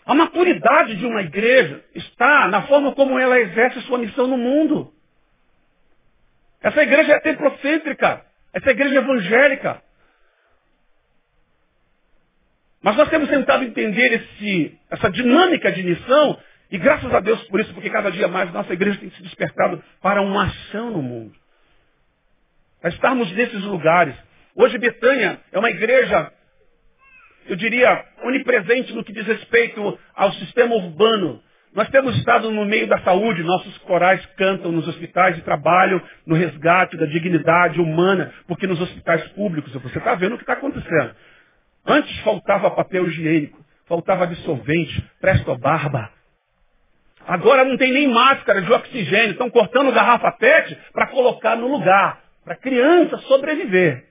[0.05, 4.93] A maturidade de uma igreja está na forma como ela exerce sua missão no mundo.
[6.61, 8.27] Essa igreja é templocêntrica.
[8.53, 9.83] Essa igreja é evangélica.
[12.83, 16.39] Mas nós temos tentado entender esse, essa dinâmica de missão,
[16.75, 19.81] e graças a Deus por isso, porque cada dia mais nossa igreja tem se despertado
[20.03, 21.33] para uma ação no mundo.
[22.81, 24.17] Para estarmos nesses lugares.
[24.57, 26.33] Hoje Betânia é uma igreja,
[27.47, 31.41] eu diria, onipresente no que diz respeito ao sistema urbano.
[31.73, 36.35] Nós temos estado no meio da saúde, nossos corais cantam nos hospitais e trabalham no
[36.35, 41.15] resgate da dignidade humana, porque nos hospitais públicos, você está vendo o que está acontecendo.
[41.87, 46.14] Antes faltava papel higiênico, faltava absorvente, presto barba.
[47.27, 52.23] Agora não tem nem máscara de oxigênio, estão cortando garrafa PET para colocar no lugar,
[52.45, 54.05] para criança sobreviver.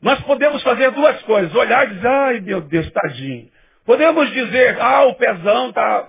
[0.00, 3.48] Nós podemos fazer duas coisas, olhar e dizer, ai meu Deus, tadinho.
[3.84, 6.08] Podemos dizer, ah, o pezão está.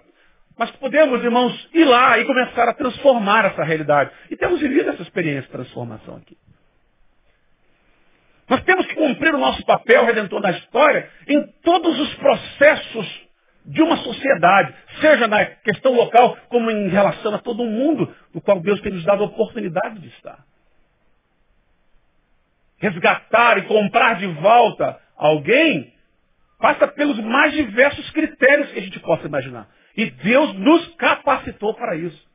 [0.57, 4.11] Mas podemos, irmãos, ir lá e começar a transformar essa realidade.
[4.29, 6.37] E temos vivido essa experiência de transformação aqui.
[8.49, 13.23] Nós temos que cumprir o nosso papel redentor na história em todos os processos
[13.65, 18.59] de uma sociedade, seja na questão local, como em relação a todo mundo, no qual
[18.59, 20.43] Deus tem nos dado a oportunidade de estar.
[22.77, 25.93] Resgatar e comprar de volta alguém
[26.59, 29.67] passa pelos mais diversos critérios que a gente possa imaginar.
[29.95, 32.27] E Deus nos capacitou para isso.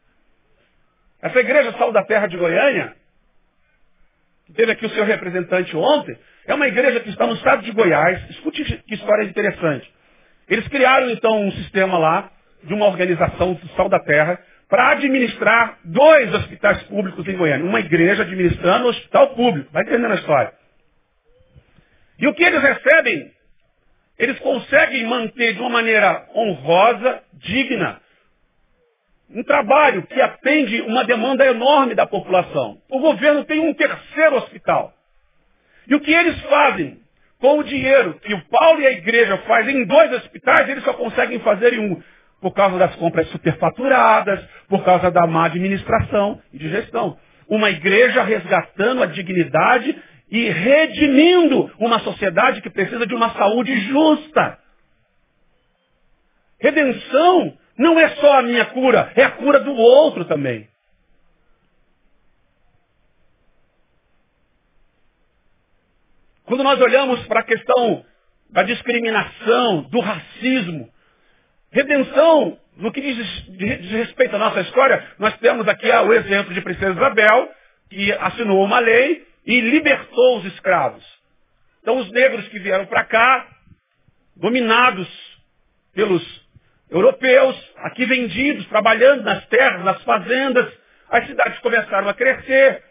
[1.20, 2.94] Essa igreja Sal da Terra de Goiânia,
[4.46, 7.72] que teve aqui o seu representante ontem, é uma igreja que está no estado de
[7.72, 8.30] Goiás.
[8.30, 9.92] Escute que história interessante.
[10.48, 12.30] Eles criaram então um sistema lá,
[12.64, 17.64] de uma organização do Sal da Terra, para administrar dois hospitais públicos em Goiânia.
[17.64, 19.70] Uma igreja administrando um hospital público.
[19.72, 20.52] Vai entendendo a história.
[22.18, 23.32] E o que eles recebem
[24.18, 28.00] eles conseguem manter de uma maneira honrosa, digna,
[29.30, 32.80] um trabalho que atende uma demanda enorme da população.
[32.90, 34.92] O governo tem um terceiro hospital.
[35.86, 37.00] E o que eles fazem
[37.40, 40.92] com o dinheiro que o Paulo e a igreja fazem em dois hospitais, eles só
[40.92, 42.02] conseguem fazer em um.
[42.40, 47.18] Por causa das compras superfaturadas, por causa da má administração e de gestão.
[47.48, 49.96] Uma igreja resgatando a dignidade
[50.30, 54.58] e redimindo uma sociedade que precisa de uma saúde justa.
[56.60, 60.68] Redenção não é só a minha cura, é a cura do outro também.
[66.48, 68.04] Quando nós olhamos para a questão
[68.50, 70.90] da discriminação, do racismo,
[71.70, 73.16] redenção, no que diz,
[73.50, 77.50] diz, respeito à nossa história, nós temos aqui o exemplo de Princesa Isabel,
[77.90, 81.04] que assinou uma lei e libertou os escravos.
[81.82, 83.46] Então os negros que vieram para cá,
[84.34, 85.06] dominados
[85.94, 86.48] pelos
[86.90, 90.66] europeus, aqui vendidos, trabalhando nas terras, nas fazendas,
[91.10, 92.87] as cidades começaram a crescer.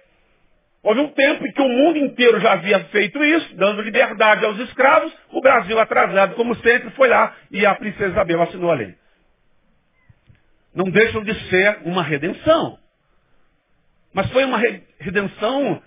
[0.88, 4.58] Houve um tempo em que o mundo inteiro já havia feito isso, dando liberdade aos
[4.60, 8.96] escravos, o Brasil atrasado, como sempre, foi lá e a princesa Isabel assinou a lei.
[10.74, 12.80] Não deixam de ser uma redenção.
[14.14, 14.58] Mas foi uma
[14.98, 15.82] redenção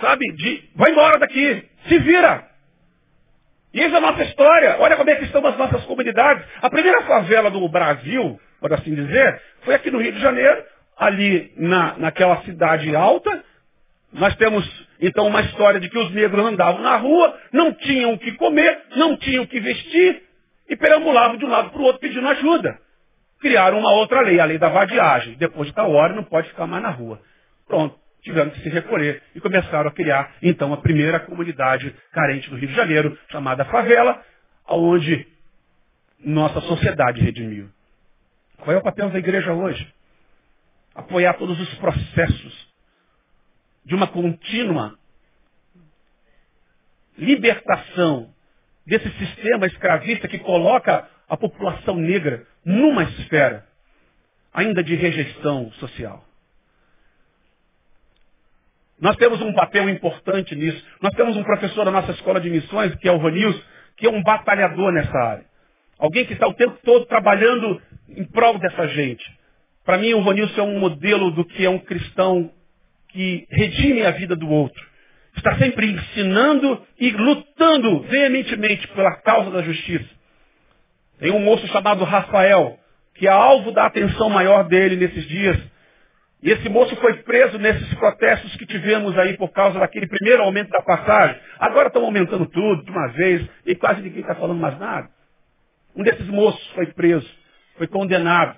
[0.00, 2.48] sabe, de vai embora daqui, se vira.
[3.74, 4.76] E essa é a nossa história.
[4.78, 6.46] Olha como é que estão as nossas comunidades.
[6.62, 10.64] A primeira favela do Brasil, por assim dizer, foi aqui no Rio de Janeiro,
[10.96, 13.49] ali na, naquela cidade alta.
[14.12, 14.64] Nós temos,
[15.00, 18.82] então, uma história de que os negros andavam na rua, não tinham o que comer,
[18.96, 20.22] não tinham o que vestir,
[20.68, 22.78] e perambulavam de um lado para o outro pedindo ajuda.
[23.40, 25.34] Criaram uma outra lei, a lei da vadiagem.
[25.34, 27.20] Depois de tal hora, não pode ficar mais na rua.
[27.66, 32.56] Pronto tiveram que se recolher e começaram a criar, então, a primeira comunidade carente do
[32.56, 34.22] Rio de Janeiro, chamada favela,
[34.68, 35.26] onde
[36.22, 37.68] nossa sociedade redimiu.
[38.58, 39.86] Qual é o papel da igreja hoje?
[40.94, 42.69] Apoiar todos os processos
[43.84, 44.98] de uma contínua
[47.16, 48.32] libertação
[48.86, 53.66] desse sistema escravista que coloca a população negra numa esfera
[54.52, 56.24] ainda de rejeição social.
[59.00, 60.84] Nós temos um papel importante nisso.
[61.00, 63.58] Nós temos um professor da nossa escola de missões, que é o Ronils,
[63.96, 65.44] que é um batalhador nessa área.
[65.98, 69.24] Alguém que está o tempo todo trabalhando em prol dessa gente.
[69.84, 72.52] Para mim, o Ronilson é um modelo do que é um cristão
[73.12, 74.82] que redime a vida do outro.
[75.36, 80.08] Está sempre ensinando e lutando veementemente pela causa da justiça.
[81.18, 82.78] Tem um moço chamado Rafael,
[83.14, 85.58] que é alvo da atenção maior dele nesses dias,
[86.42, 90.70] E esse moço foi preso nesses protestos que tivemos aí por causa daquele primeiro aumento
[90.70, 91.38] da passagem.
[91.58, 95.08] Agora estão aumentando tudo de uma vez e quase ninguém está falando mais nada.
[95.94, 97.28] Um desses moços foi preso,
[97.76, 98.56] foi condenado.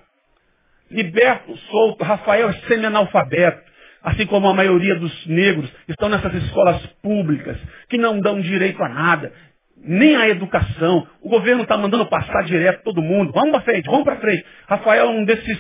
[0.91, 3.72] Liberto, solto, Rafael é semi-analfabeto,
[4.03, 7.57] assim como a maioria dos negros estão nessas escolas públicas
[7.89, 9.33] que não dão direito a nada,
[9.77, 11.07] nem a educação.
[11.21, 13.33] O governo está mandando passar direto todo mundo.
[13.33, 14.45] Vamos para frente, vamos para frente.
[14.67, 15.59] Rafael é um desses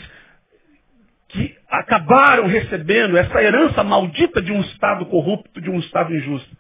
[1.28, 6.56] que acabaram recebendo essa herança maldita de um Estado corrupto, de um Estado injusto.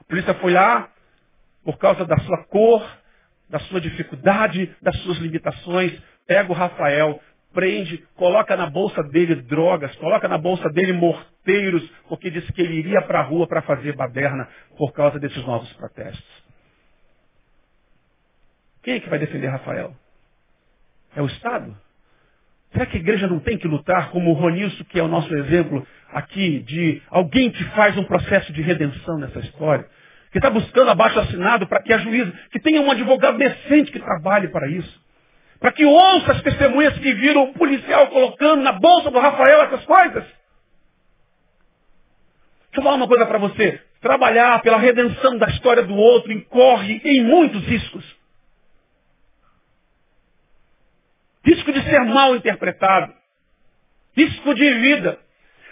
[0.00, 0.88] A polícia foi lá
[1.64, 2.84] por causa da sua cor,
[3.48, 5.92] da sua dificuldade, das suas limitações,
[6.26, 7.20] pega o Rafael,
[7.56, 12.74] prende, coloca na bolsa dele drogas, coloca na bolsa dele morteiros, porque disse que ele
[12.74, 14.46] iria para a rua para fazer baderna
[14.76, 16.44] por causa desses novos protestos.
[18.82, 19.96] Quem é que vai defender Rafael?
[21.16, 21.74] É o Estado?
[22.72, 25.34] Será que a igreja não tem que lutar como o Ronilson, que é o nosso
[25.34, 29.86] exemplo aqui, de alguém que faz um processo de redenção nessa história?
[30.30, 33.98] Que está buscando abaixo assinado para que a juíza, que tenha um advogado decente que
[33.98, 35.05] trabalhe para isso.
[35.60, 39.84] Para que ouça as testemunhas que viram o policial colocando na bolsa do Rafael essas
[39.84, 40.24] coisas.
[40.24, 43.80] Deixa eu falar uma coisa para você.
[44.00, 48.16] Trabalhar pela redenção da história do outro incorre em muitos riscos.
[51.46, 53.14] risco de ser mal interpretado,
[54.16, 55.18] risco de vida.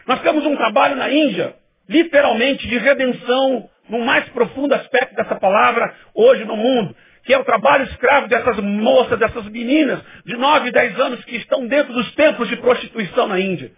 [0.07, 1.57] Nós temos um trabalho na Índia,
[1.89, 7.45] literalmente, de redenção no mais profundo aspecto dessa palavra hoje no mundo, que é o
[7.45, 12.15] trabalho escravo dessas moças, dessas meninas de 9 e 10 anos que estão dentro dos
[12.15, 13.73] templos de prostituição na Índia.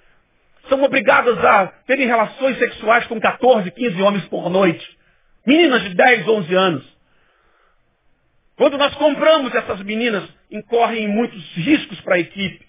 [0.68, 4.84] São obrigadas a terem relações sexuais com 14, 15 homens por noite.
[5.47, 6.97] Meninas de 10, 11 anos.
[8.57, 12.66] Quando nós compramos essas meninas, incorrem muitos riscos para a equipe.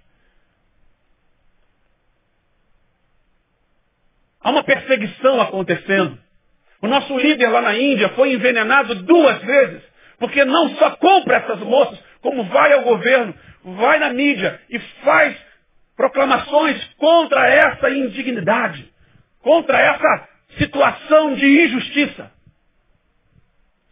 [4.41, 6.19] Há uma perseguição acontecendo.
[6.81, 9.81] O nosso líder lá na Índia foi envenenado duas vezes,
[10.19, 15.37] porque não só compra essas moças, como vai ao governo, vai na mídia e faz
[15.95, 18.91] proclamações contra essa indignidade,
[19.41, 22.31] contra essa situação de injustiça.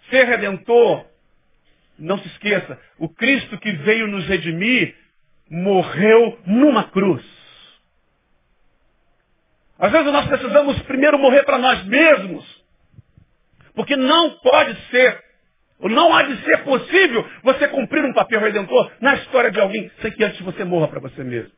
[0.10, 1.06] Ser redentor
[1.98, 4.96] não se esqueça, o Cristo que veio nos redimir
[5.50, 7.24] morreu numa cruz.
[9.78, 12.64] Às vezes nós precisamos primeiro morrer para nós mesmos.
[13.74, 15.22] Porque não pode ser,
[15.90, 20.12] não há de ser possível você cumprir um papel redentor na história de alguém sem
[20.12, 21.52] que antes você morra para você mesmo.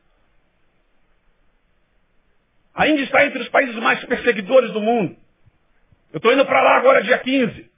[2.74, 5.16] A Índia está entre os países mais perseguidores do mundo.
[6.12, 7.70] Eu estou indo para lá agora dia 15.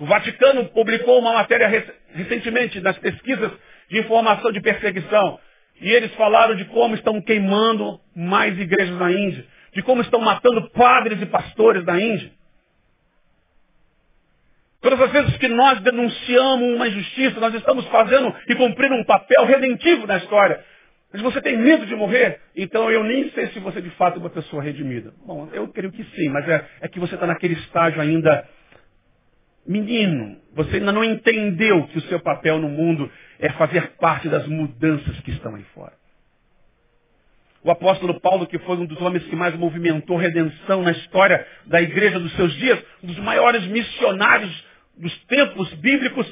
[0.00, 1.68] O Vaticano publicou uma matéria
[2.08, 3.52] recentemente nas pesquisas
[3.90, 5.38] de informação de perseguição.
[5.80, 10.70] E eles falaram de como estão queimando mais igrejas na Índia, de como estão matando
[10.70, 12.32] padres e pastores na Índia.
[14.82, 19.46] Todas as vezes que nós denunciamos uma injustiça, nós estamos fazendo e cumprindo um papel
[19.46, 20.62] redentivo na história.
[21.12, 22.40] Mas você tem medo de morrer?
[22.56, 25.14] Então eu nem sei se você de fato é uma pessoa redimida.
[25.24, 28.46] Bom, eu creio que sim, mas é, é que você está naquele estágio ainda
[29.64, 34.46] Menino, você ainda não entendeu que o seu papel no mundo é fazer parte das
[34.48, 35.92] mudanças que estão aí fora.
[37.62, 41.80] O apóstolo Paulo, que foi um dos homens que mais movimentou redenção na história da
[41.80, 46.26] igreja dos seus dias, um dos maiores missionários dos tempos bíblicos,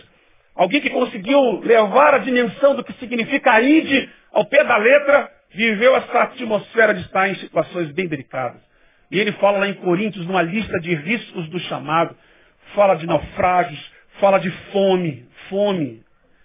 [0.54, 5.30] alguém que conseguiu levar a dimensão do que significa a ide ao pé da letra,
[5.52, 8.61] viveu essa atmosfera de estar em situações bem delicadas.
[9.11, 12.16] E ele fala lá em Coríntios, numa lista de riscos do chamado,
[12.74, 13.80] fala de naufrágios,
[14.20, 16.02] fala de fome, fome.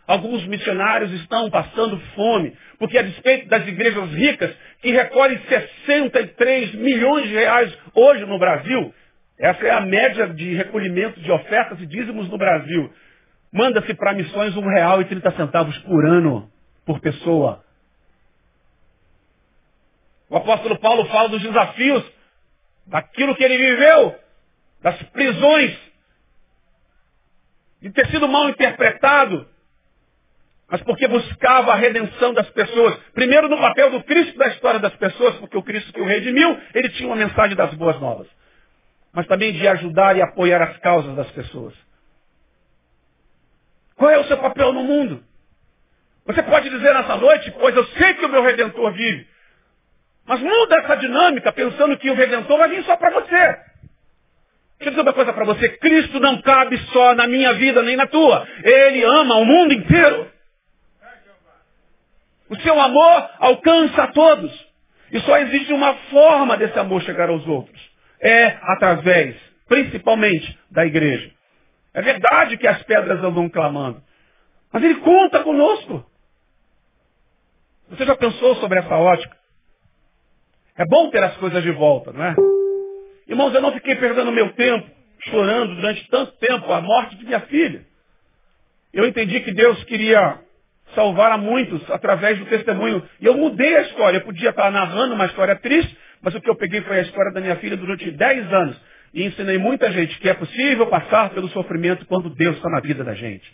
[0.07, 7.27] Alguns missionários estão passando fome, porque a despeito das igrejas ricas, que recolhem 63 milhões
[7.27, 8.93] de reais hoje no Brasil,
[9.37, 12.91] essa é a média de recolhimento de ofertas e dízimos no Brasil.
[13.51, 16.51] Manda-se para missões um real e trinta centavos por ano,
[16.85, 17.63] por pessoa.
[20.29, 22.03] O apóstolo Paulo fala dos desafios,
[22.87, 24.15] daquilo que ele viveu,
[24.81, 25.77] das prisões,
[27.81, 29.47] de ter sido mal interpretado,
[30.69, 32.95] mas porque buscava a redenção das pessoas.
[33.13, 36.59] Primeiro no papel do Cristo da história das pessoas, porque o Cristo que o redimiu,
[36.73, 38.27] ele tinha uma mensagem das boas novas.
[39.15, 41.73] Mas também de ajudar e apoiar as causas das pessoas.
[43.95, 45.23] Qual é o seu papel no mundo?
[46.25, 49.25] Você pode dizer nessa noite, pois eu sei que o meu Redentor vive.
[50.25, 53.35] Mas muda essa dinâmica pensando que o Redentor vai vir só para você.
[54.77, 55.69] Deixa eu dizer uma coisa para você.
[55.77, 58.45] Cristo não cabe só na minha vida nem na tua.
[58.63, 60.29] Ele ama o mundo inteiro.
[62.49, 64.51] O seu amor alcança a todos.
[65.11, 67.94] E só existe uma forma desse amor chegar aos outros.
[68.27, 69.35] É através,
[69.67, 71.31] principalmente, da igreja.
[71.93, 74.01] É verdade que as pedras andam clamando.
[74.73, 76.03] Mas ele conta conosco.
[77.89, 79.37] Você já pensou sobre essa ótica?
[80.75, 82.35] É bom ter as coisas de volta, não é?
[83.27, 84.89] Irmãos, eu não fiquei perdendo meu tempo
[85.29, 87.85] chorando durante tanto tempo a morte de minha filha.
[88.91, 90.39] Eu entendi que Deus queria
[90.93, 93.07] salvar a muitos através do testemunho.
[93.19, 94.17] E eu mudei a história.
[94.17, 97.31] Eu podia estar narrando uma história triste, mas o que eu peguei foi a história
[97.31, 98.81] da minha filha durante 10 anos.
[99.13, 103.03] E ensinei muita gente que é possível passar pelo sofrimento quando Deus está na vida
[103.03, 103.47] da gente.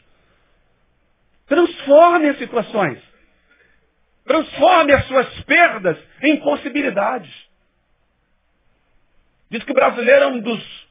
[1.47, 2.97] Transforme as situações.
[4.25, 7.29] Transforme as suas perdas em possibilidades.
[9.49, 10.87] Diz que o brasileiro é um dos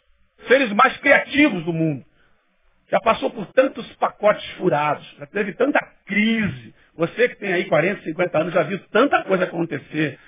[0.48, 2.04] seres mais criativos do mundo.
[2.90, 6.74] Já passou por tantos pacotes furados, já teve tanta crise.
[6.94, 10.18] Você que tem aí 40, 50 anos já viu tanta coisa acontecer.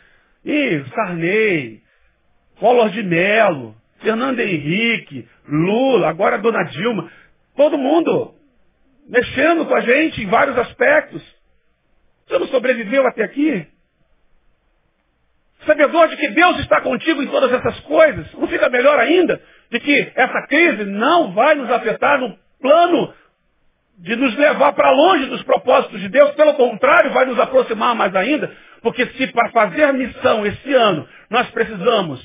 [0.45, 1.83] E Sarney,
[2.59, 7.11] Collor de Mello, Fernando Henrique, Lula, agora Dona Dilma.
[7.57, 8.35] Todo mundo
[9.09, 11.23] mexendo com a gente em vários aspectos.
[12.27, 13.67] Você não sobreviveu até aqui?
[15.67, 19.41] Sabedor de que Deus está contigo em todas essas coisas, não fica melhor ainda
[19.71, 23.15] de que essa crise não vai nos afetar no plano
[23.99, 28.15] de nos levar para longe dos propósitos de Deus, pelo contrário, vai nos aproximar mais
[28.17, 28.51] ainda,
[28.83, 32.21] porque se para fazer missão esse ano nós precisamos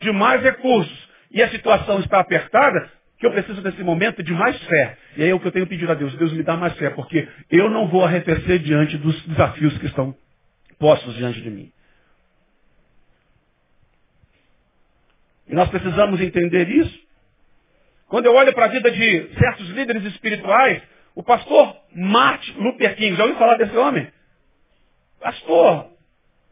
[0.00, 4.56] de mais recursos e a situação está apertada, que eu preciso nesse momento de mais
[4.64, 4.96] fé.
[5.16, 6.90] E aí é o que eu tenho pedido a Deus, Deus me dá mais fé,
[6.90, 10.14] porque eu não vou arrefecer diante dos desafios que estão
[10.78, 11.72] postos diante de mim.
[15.48, 16.98] E nós precisamos entender isso.
[18.08, 20.82] Quando eu olho para a vida de certos líderes espirituais,
[21.14, 24.08] o pastor Martin Luther King, já ouviu falar desse homem?
[25.20, 25.90] Pastor,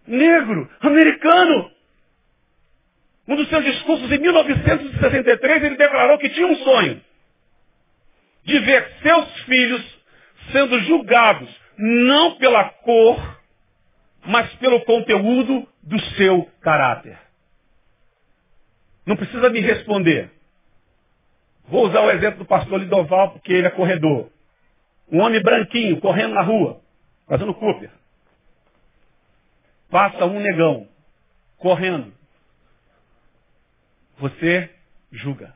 [0.06, 1.70] negro, americano.
[3.28, 7.00] Um dos seus discursos em 1963, ele declarou que tinha um sonho
[8.44, 9.98] de ver seus filhos
[10.52, 13.40] sendo julgados não pela cor,
[14.24, 17.18] mas pelo conteúdo do seu caráter.
[19.04, 20.30] Não precisa me responder.
[21.68, 24.30] Vou usar o exemplo do pastor Lidoval, porque ele é corredor.
[25.10, 26.80] Um homem branquinho correndo na rua,
[27.28, 27.90] fazendo Cooper.
[29.90, 30.88] Passa um negão,
[31.58, 32.12] correndo.
[34.18, 34.74] Você
[35.12, 35.54] julga.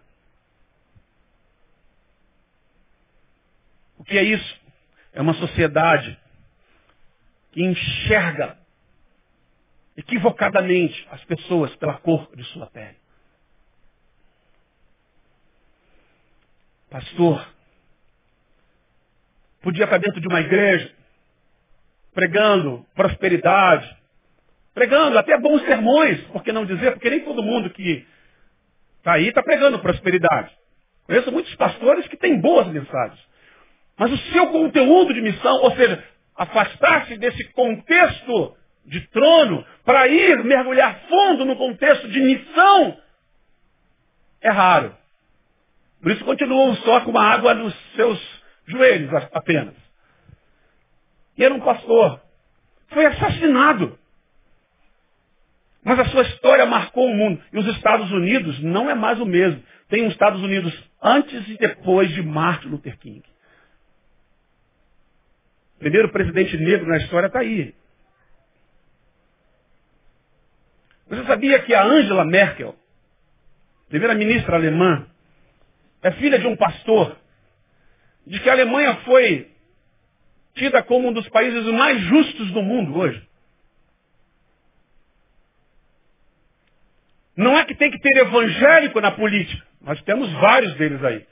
[3.99, 4.61] O que é isso?
[5.13, 6.19] É uma sociedade
[7.53, 8.57] que enxerga
[9.97, 12.97] equivocadamente as pessoas pela cor de sua pele.
[16.89, 17.47] Pastor,
[19.61, 20.95] podia estar dentro de uma igreja,
[22.13, 24.00] pregando prosperidade,
[24.75, 26.93] pregando até bons sermões, por que não dizer?
[26.93, 28.07] Porque nem todo mundo que
[28.99, 30.55] está aí está pregando prosperidade.
[31.07, 33.21] Conheço muitos pastores que têm boas mensagens.
[33.99, 36.03] Mas o seu conteúdo de missão, ou seja,
[36.37, 38.57] afastar-se desse contexto
[38.87, 42.97] de trono para ir mergulhar fundo no contexto de missão,
[44.41, 44.97] é raro.
[46.03, 48.19] Por isso continuam só com uma água nos seus
[48.67, 49.75] joelhos apenas.
[51.37, 52.21] E era um pastor.
[52.89, 53.99] Foi assassinado.
[55.83, 57.43] Mas a sua história marcou o mundo.
[57.53, 59.63] E os Estados Unidos não é mais o mesmo.
[59.89, 60.73] Tem os Estados Unidos
[61.03, 63.23] antes e depois de Martin Luther King.
[65.79, 67.75] Primeiro presidente negro na história está aí.
[71.09, 72.77] Você sabia que a Angela Merkel,
[73.89, 75.07] primeira ministra alemã,
[76.03, 77.17] é filha de um pastor,
[78.27, 79.51] de que a Alemanha foi
[80.55, 83.30] tida como um dos países mais justos do mundo hoje.
[87.37, 91.27] Não é que tem que ter evangélico na política, nós temos vários deles aí.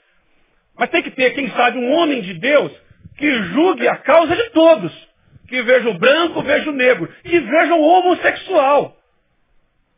[0.77, 2.71] Mas tem que ter, quem sabe, um homem de Deus
[3.17, 5.09] que julgue a causa de todos.
[5.47, 7.07] Que veja o branco, veja o negro.
[7.21, 8.95] Que veja o homossexual.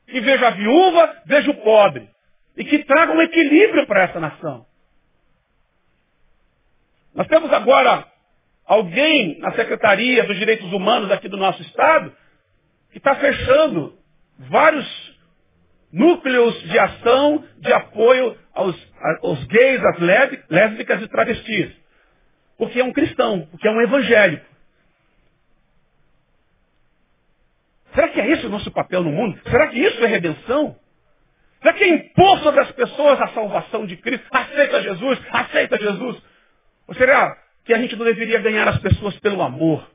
[0.07, 2.09] Que veja a viúva, veja o pobre
[2.55, 4.65] e que traga um equilíbrio para essa nação.
[7.13, 8.05] Nós temos agora
[8.65, 12.15] alguém na Secretaria dos Direitos Humanos aqui do nosso Estado
[12.91, 13.97] que está fechando
[14.37, 15.10] vários
[15.91, 18.75] núcleos de ação de apoio aos,
[19.21, 19.99] aos gays, às
[20.49, 21.71] lésbicas e travestis.
[22.57, 24.45] Porque é um cristão, porque é um evangélico.
[27.93, 29.39] Será que é esse o nosso papel no mundo?
[29.49, 30.75] Será que isso é redenção?
[31.61, 34.25] Será que é impor sobre as pessoas a salvação de Cristo?
[34.31, 36.21] Aceita Jesus, aceita Jesus.
[36.87, 39.87] Ou será que a gente não deveria ganhar as pessoas pelo amor?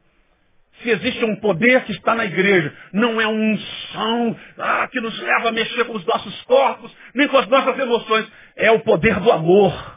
[0.83, 2.73] Se existe um poder que está na igreja.
[2.93, 3.59] Não é um
[3.93, 7.79] som ah, que nos leva a mexer com os nossos corpos, nem com as nossas
[7.79, 8.27] emoções.
[8.57, 9.97] É o poder do amor.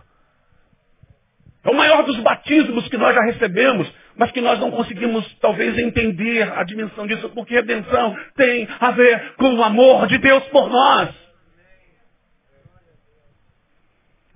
[1.64, 5.78] É o maior dos batismos que nós já recebemos, mas que nós não conseguimos talvez
[5.78, 10.70] entender a dimensão disso, porque redenção tem a ver com o amor de Deus por
[10.70, 11.29] nós.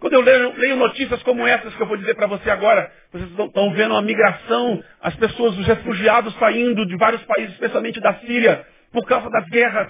[0.03, 3.31] Quando eu leio, leio, notícias como essas que eu vou dizer para você agora, vocês
[3.39, 8.67] estão vendo a migração, as pessoas, os refugiados saindo de vários países, especialmente da Síria,
[8.91, 9.89] por causa das guerras.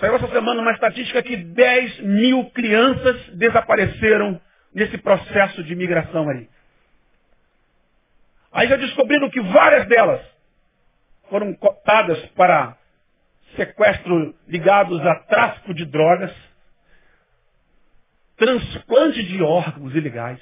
[0.00, 4.40] Saiu essa semana uma estatística que 10 mil crianças desapareceram
[4.74, 6.48] nesse processo de migração aí.
[8.50, 10.20] Aí já descobriram que várias delas
[11.30, 12.76] foram cotadas para
[13.54, 16.47] sequestro ligados a tráfico de drogas,
[18.38, 20.40] transplante de órgãos ilegais.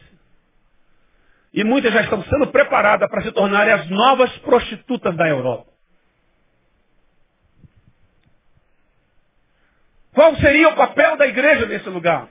[1.52, 5.72] E muitas já estão sendo preparadas para se tornarem as novas prostitutas da Europa.
[10.12, 12.28] Qual seria o papel da igreja nesse lugar?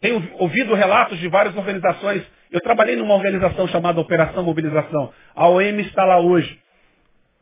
[0.00, 2.22] Tenho ouvido relatos de várias organizações.
[2.50, 5.12] Eu trabalhei numa organização chamada Operação Mobilização.
[5.34, 6.60] A OM está lá hoje.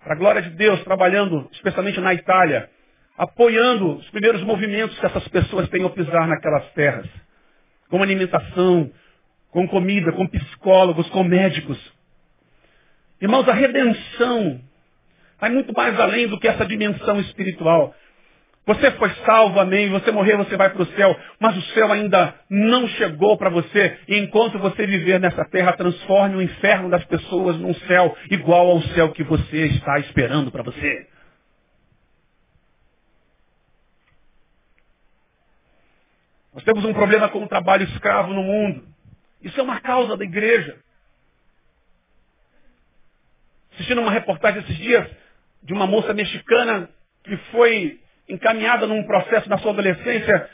[0.03, 2.71] Para a glória de Deus, trabalhando especialmente na Itália
[3.17, 7.07] apoiando os primeiros movimentos que essas pessoas têm ao pisar naquelas terras.
[7.89, 8.91] Com alimentação,
[9.51, 11.79] com comida, com psicólogos, com médicos.
[13.21, 14.61] Irmãos, a redenção
[15.39, 17.95] vai muito mais além do que essa dimensão espiritual.
[18.65, 19.91] Você foi salvo, amém.
[19.91, 21.17] Você morreu, você vai para o céu.
[21.41, 23.99] Mas o céu ainda não chegou para você.
[24.09, 28.83] E enquanto você viver nessa terra, transforme o inferno das pessoas num céu igual ao
[28.83, 31.12] céu que você está esperando para você.
[36.53, 38.85] Nós temos um problema com o trabalho escravo no mundo.
[39.41, 40.77] Isso é uma causa da igreja.
[43.73, 45.09] Assistindo uma reportagem esses dias
[45.63, 46.91] de uma moça mexicana
[47.25, 50.49] que foi encaminhada num processo na sua adolescência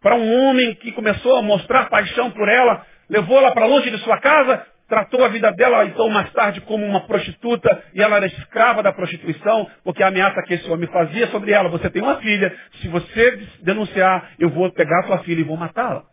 [0.00, 3.98] para um homem que começou a mostrar paixão por ela, levou ela para longe de
[3.98, 8.26] sua casa, tratou a vida dela então mais tarde como uma prostituta e ela era
[8.26, 12.16] escrava da prostituição, porque a ameaça que esse homem fazia sobre ela, você tem uma
[12.16, 16.04] filha, se você denunciar, eu vou pegar sua filha e vou matá-la.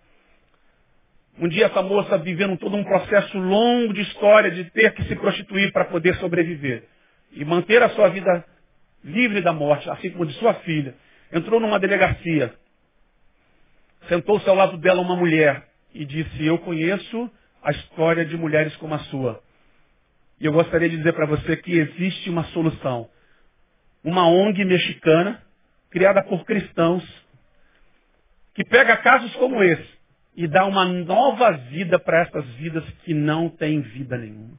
[1.39, 5.15] Um dia essa moça vivendo todo um processo longo de história de ter que se
[5.15, 6.83] prostituir para poder sobreviver
[7.31, 8.45] e manter a sua vida
[9.03, 10.93] livre da morte, assim como de sua filha,
[11.31, 12.53] entrou numa delegacia,
[14.07, 15.63] sentou-se ao lado dela uma mulher
[15.93, 17.31] e disse, eu conheço
[17.61, 19.41] a história de mulheres como a sua.
[20.39, 23.09] E eu gostaria de dizer para você que existe uma solução.
[24.03, 25.41] Uma ONG mexicana,
[25.91, 27.03] criada por cristãos,
[28.55, 30.01] que pega casos como esse
[30.35, 34.57] e dá uma nova vida para essas vidas que não têm vida nenhuma.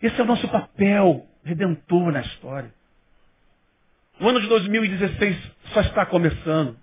[0.00, 2.72] Esse é o nosso papel redentor na história.
[4.20, 6.76] O ano de 2016 só está começando.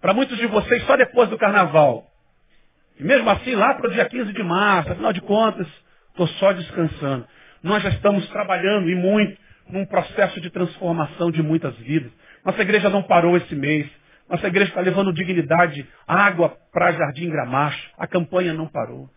[0.00, 2.10] Para muitos de vocês, só depois do carnaval.
[2.98, 5.66] E mesmo assim, lá para o dia 15 de março, afinal de contas,
[6.10, 7.26] estou só descansando.
[7.62, 9.36] Nós já estamos trabalhando e muito
[9.68, 12.12] num processo de transformação de muitas vidas.
[12.44, 13.88] Nossa igreja não parou esse mês.
[14.28, 17.90] Nossa igreja está levando dignidade, água para Jardim Gramacho.
[17.98, 19.08] A campanha não parou.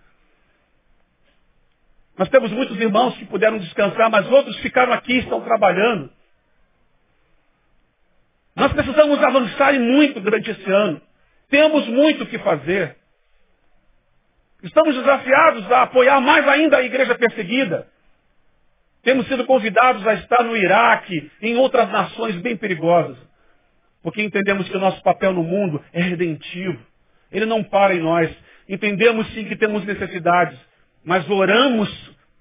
[2.17, 6.09] Nós temos muitos irmãos que puderam descansar, mas outros ficaram aqui e estão trabalhando.
[8.55, 10.99] Nós precisamos avançar muito durante esse ano.
[11.47, 12.96] Temos muito o que fazer.
[14.63, 17.87] Estamos desafiados a apoiar mais ainda a igreja perseguida.
[19.03, 23.17] Temos sido convidados a estar no Iraque, em outras nações bem perigosas.
[24.01, 26.79] Porque entendemos que o nosso papel no mundo é redentivo.
[27.31, 28.35] Ele não para em nós.
[28.67, 30.59] Entendemos sim que temos necessidades,
[31.03, 31.89] mas oramos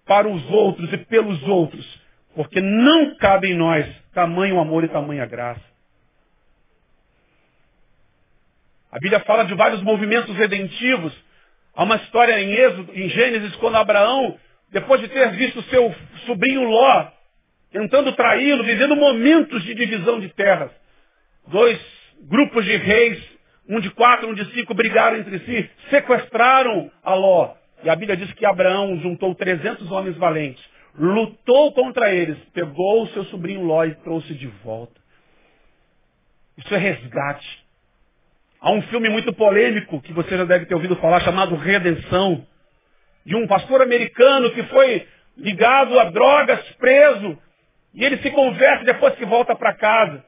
[0.07, 2.01] para os outros e pelos outros,
[2.35, 5.61] porque não cabe em nós tamanho amor e tamanha graça.
[8.91, 11.13] A Bíblia fala de vários movimentos redentivos
[11.77, 14.39] Há uma história em Êxodo, em Gênesis, quando Abraão,
[14.73, 17.09] depois de ter visto seu sobrinho Ló,
[17.71, 20.71] tentando traí-lo, vivendo momentos de divisão de terras,
[21.49, 21.79] dois
[22.23, 23.23] grupos de reis,
[23.69, 27.55] um de quatro, um de cinco, brigaram entre si, sequestraram a Ló.
[27.85, 30.65] E a Bíblia diz que Abraão juntou 300 homens valentes,
[30.99, 34.99] lutou contra eles, pegou o seu sobrinho Ló e trouxe de volta.
[36.57, 37.66] Isso é resgate.
[38.61, 42.47] Há um filme muito polêmico que você já deve ter ouvido falar, chamado Redenção,
[43.25, 47.39] de um pastor americano que foi ligado a drogas, preso,
[47.95, 50.25] e ele se converte depois que volta para casa.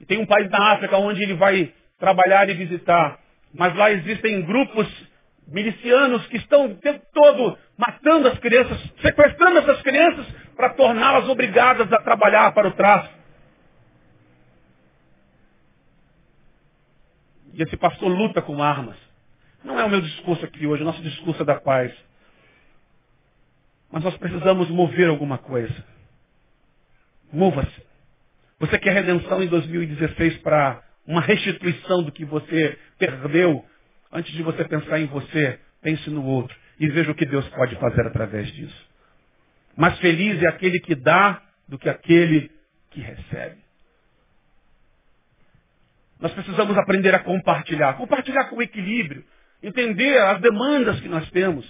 [0.00, 3.18] E tem um país na África onde ele vai trabalhar e visitar.
[3.54, 4.86] Mas lá existem grupos
[5.46, 11.90] milicianos que estão o tempo todo matando as crianças, sequestrando essas crianças para torná-las obrigadas
[11.92, 13.17] a trabalhar para o tráfico.
[17.58, 18.96] E esse pastor luta com armas.
[19.64, 21.92] Não é o meu discurso aqui hoje, o nosso discurso é da paz.
[23.90, 25.84] Mas nós precisamos mover alguma coisa.
[27.32, 27.82] Mova-se.
[28.60, 33.64] Você quer redenção em 2016 para uma restituição do que você perdeu?
[34.12, 37.74] Antes de você pensar em você, pense no outro e veja o que Deus pode
[37.76, 38.88] fazer através disso.
[39.76, 42.52] Mas feliz é aquele que dá do que aquele
[42.90, 43.67] que recebe.
[46.20, 47.94] Nós precisamos aprender a compartilhar.
[47.94, 49.24] Compartilhar com equilíbrio.
[49.62, 51.68] Entender as demandas que nós temos.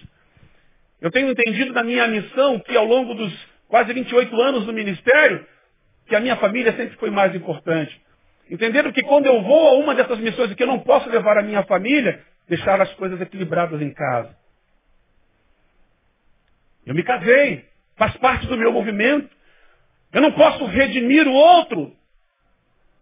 [1.00, 3.32] Eu tenho entendido na minha missão que ao longo dos
[3.68, 5.46] quase 28 anos no ministério,
[6.06, 8.00] que a minha família sempre foi mais importante.
[8.50, 11.36] Entendendo que quando eu vou a uma dessas missões e que eu não posso levar
[11.38, 14.34] a minha família, deixar as coisas equilibradas em casa.
[16.86, 19.28] Eu me casei, faz parte do meu movimento.
[20.10, 21.94] Eu não posso redimir o outro,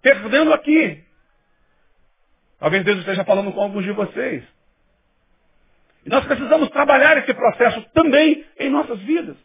[0.02, 1.05] perdendo aqui.
[2.58, 4.42] Talvez Deus esteja falando com alguns de vocês.
[6.04, 9.36] E nós precisamos trabalhar esse processo também em nossas vidas.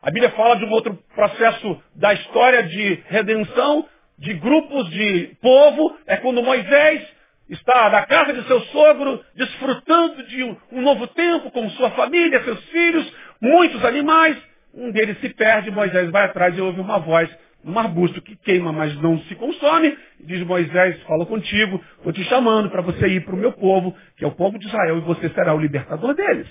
[0.00, 3.88] A Bíblia fala de um outro processo da história de redenção,
[4.18, 7.02] de grupos de povo, é quando Moisés
[7.48, 12.62] está na casa de seu sogro, desfrutando de um novo tempo com sua família, seus
[12.66, 14.36] filhos, muitos animais.
[14.72, 17.28] Um deles se perde, Moisés vai atrás e ouve uma voz
[17.64, 19.96] um arbusto que queima, mas não se consome.
[20.20, 24.24] Diz Moisés, fala contigo, estou te chamando para você ir para o meu povo, que
[24.24, 26.48] é o povo de Israel, e você será o libertador deles.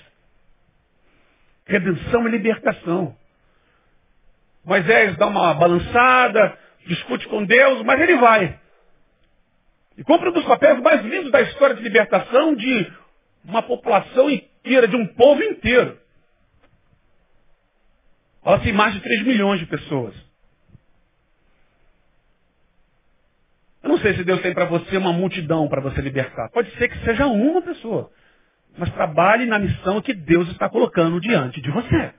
[1.66, 3.16] Redenção e libertação.
[4.64, 8.58] Moisés dá uma balançada, discute com Deus, mas ele vai.
[9.96, 12.92] E compra um dos papéis mais lindos da história de libertação de
[13.44, 15.98] uma população inteira, de um povo inteiro.
[18.42, 20.14] Fala-se mais de 3 milhões de pessoas.
[23.84, 26.48] Eu não sei se Deus tem para você uma multidão para você libertar.
[26.48, 28.10] Pode ser que seja uma pessoa.
[28.78, 32.14] Mas trabalhe na missão que Deus está colocando diante de você.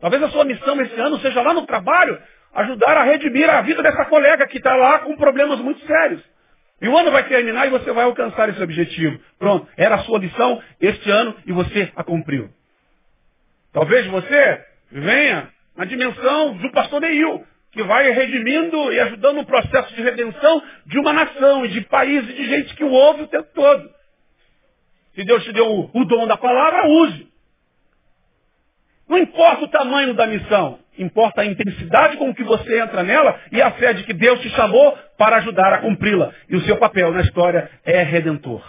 [0.00, 2.20] Talvez a sua missão esse ano seja lá no trabalho
[2.54, 6.20] ajudar a redimir a vida dessa colega que está lá com problemas muito sérios.
[6.82, 9.18] E o ano vai terminar e você vai alcançar esse objetivo.
[9.38, 12.50] Pronto, era a sua lição este ano e você a cumpriu.
[13.72, 19.92] Talvez você venha na dimensão do pastor Neil, que vai redimindo e ajudando no processo
[19.94, 23.26] de redenção de uma nação e de país e de gente que o ouve o
[23.26, 23.90] tempo todo.
[25.14, 27.28] Se Deus te deu o, o dom da palavra, use.
[29.08, 33.60] Não importa o tamanho da missão, importa a intensidade com que você entra nela e
[33.60, 36.32] a fé de que Deus te chamou para ajudar a cumpri-la.
[36.48, 38.62] E o seu papel na história é redentor.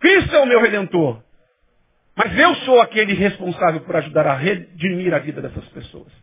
[0.00, 1.22] Cristo é o meu redentor.
[2.16, 6.21] Mas eu sou aquele responsável por ajudar a redimir a vida dessas pessoas.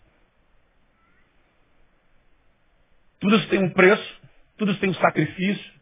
[3.20, 4.22] Tudo isso tem um preço,
[4.58, 5.74] tudo isso tem um sacrifício,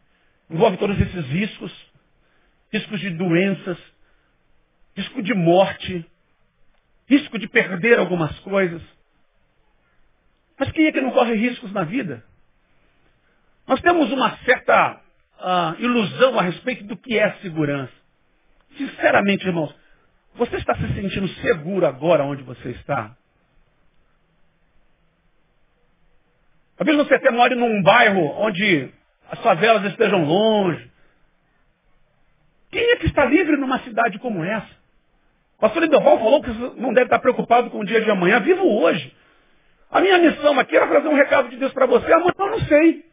[0.50, 1.72] envolve todos esses riscos,
[2.72, 3.78] riscos de doenças,
[4.96, 6.04] risco de morte,
[7.08, 8.82] risco de perder algumas coisas.
[10.58, 12.24] Mas quem é que não corre riscos na vida?
[13.66, 15.00] Nós temos uma certa
[15.38, 17.92] uh, ilusão a respeito do que é segurança.
[18.76, 19.74] Sinceramente, irmãos,
[20.34, 23.16] você está se sentindo seguro agora onde você está?
[26.78, 28.88] Talvez você até more num bairro onde
[29.30, 30.90] as favelas estejam longe.
[32.70, 34.78] Quem é que está livre numa cidade como essa?
[35.56, 36.50] O pastor Lindeval falou que
[36.80, 38.38] não deve estar preocupado com o dia de amanhã.
[38.40, 39.12] Vivo hoje.
[39.90, 42.12] A minha missão aqui era trazer um recado de Deus para você.
[42.12, 43.04] Amanhã eu não sei.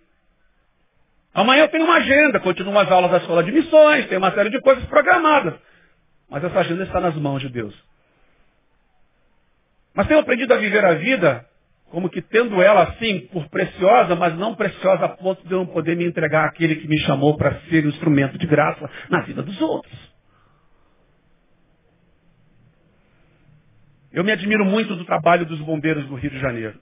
[1.33, 2.39] Amanhã eu tenho uma agenda.
[2.39, 4.07] Continuo as aulas da escola de missões.
[4.07, 5.55] Tem uma série de coisas programadas.
[6.29, 7.73] Mas essa agenda está nas mãos de Deus.
[9.95, 11.47] Mas tenho aprendido a viver a vida
[11.89, 15.65] como que tendo ela assim por preciosa, mas não preciosa a ponto de eu não
[15.67, 19.41] poder me entregar àquele que me chamou para ser um instrumento de graça na vida
[19.41, 20.15] dos outros.
[24.11, 26.79] Eu me admiro muito do trabalho dos bombeiros do Rio de Janeiro.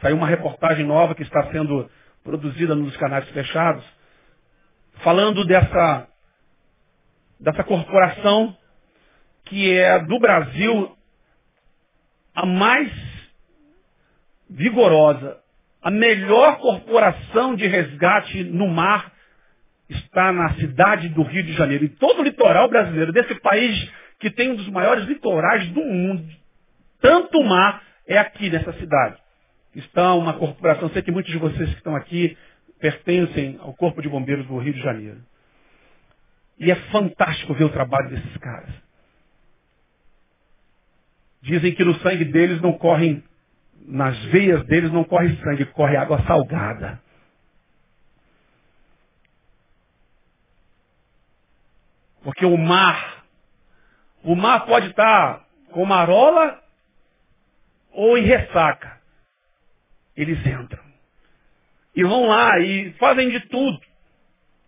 [0.00, 1.90] Saiu uma reportagem nova que está sendo
[2.22, 3.84] produzida nos canais fechados,
[5.02, 6.08] falando dessa,
[7.40, 8.56] dessa corporação
[9.44, 10.96] que é do Brasil
[12.34, 13.11] a mais
[14.52, 15.38] vigorosa.
[15.82, 19.12] A melhor corporação de resgate no mar
[19.88, 21.84] está na cidade do Rio de Janeiro.
[21.84, 26.24] E todo o litoral brasileiro, desse país que tem um dos maiores litorais do mundo,
[27.00, 29.16] tanto mar, é aqui nessa cidade.
[29.74, 32.36] Está uma corporação, sei que muitos de vocês que estão aqui
[32.78, 35.20] pertencem ao Corpo de Bombeiros do Rio de Janeiro.
[36.58, 38.70] E é fantástico ver o trabalho desses caras.
[41.40, 43.24] Dizem que no sangue deles não correm,
[43.86, 47.00] nas veias deles não corre sangue, corre água salgada.
[52.22, 53.24] Porque o mar,
[54.22, 56.62] o mar pode estar com marola
[57.92, 59.00] ou em ressaca.
[60.16, 60.82] Eles entram.
[61.94, 63.80] E vão lá e fazem de tudo.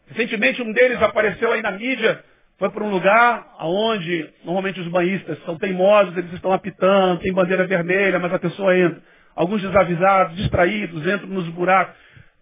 [0.08, 2.24] Recentemente um deles apareceu aí na mídia,
[2.59, 7.66] foi para um lugar onde normalmente os banhistas são teimosos, eles estão apitando, tem bandeira
[7.66, 9.02] vermelha, mas a pessoa entra.
[9.34, 11.96] Alguns desavisados, distraídos, entram nos buracos.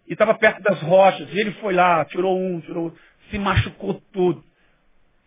[0.07, 1.27] E estava perto das rochas.
[1.33, 2.93] E ele foi lá, tirou um, tirou
[3.31, 4.43] se machucou tudo.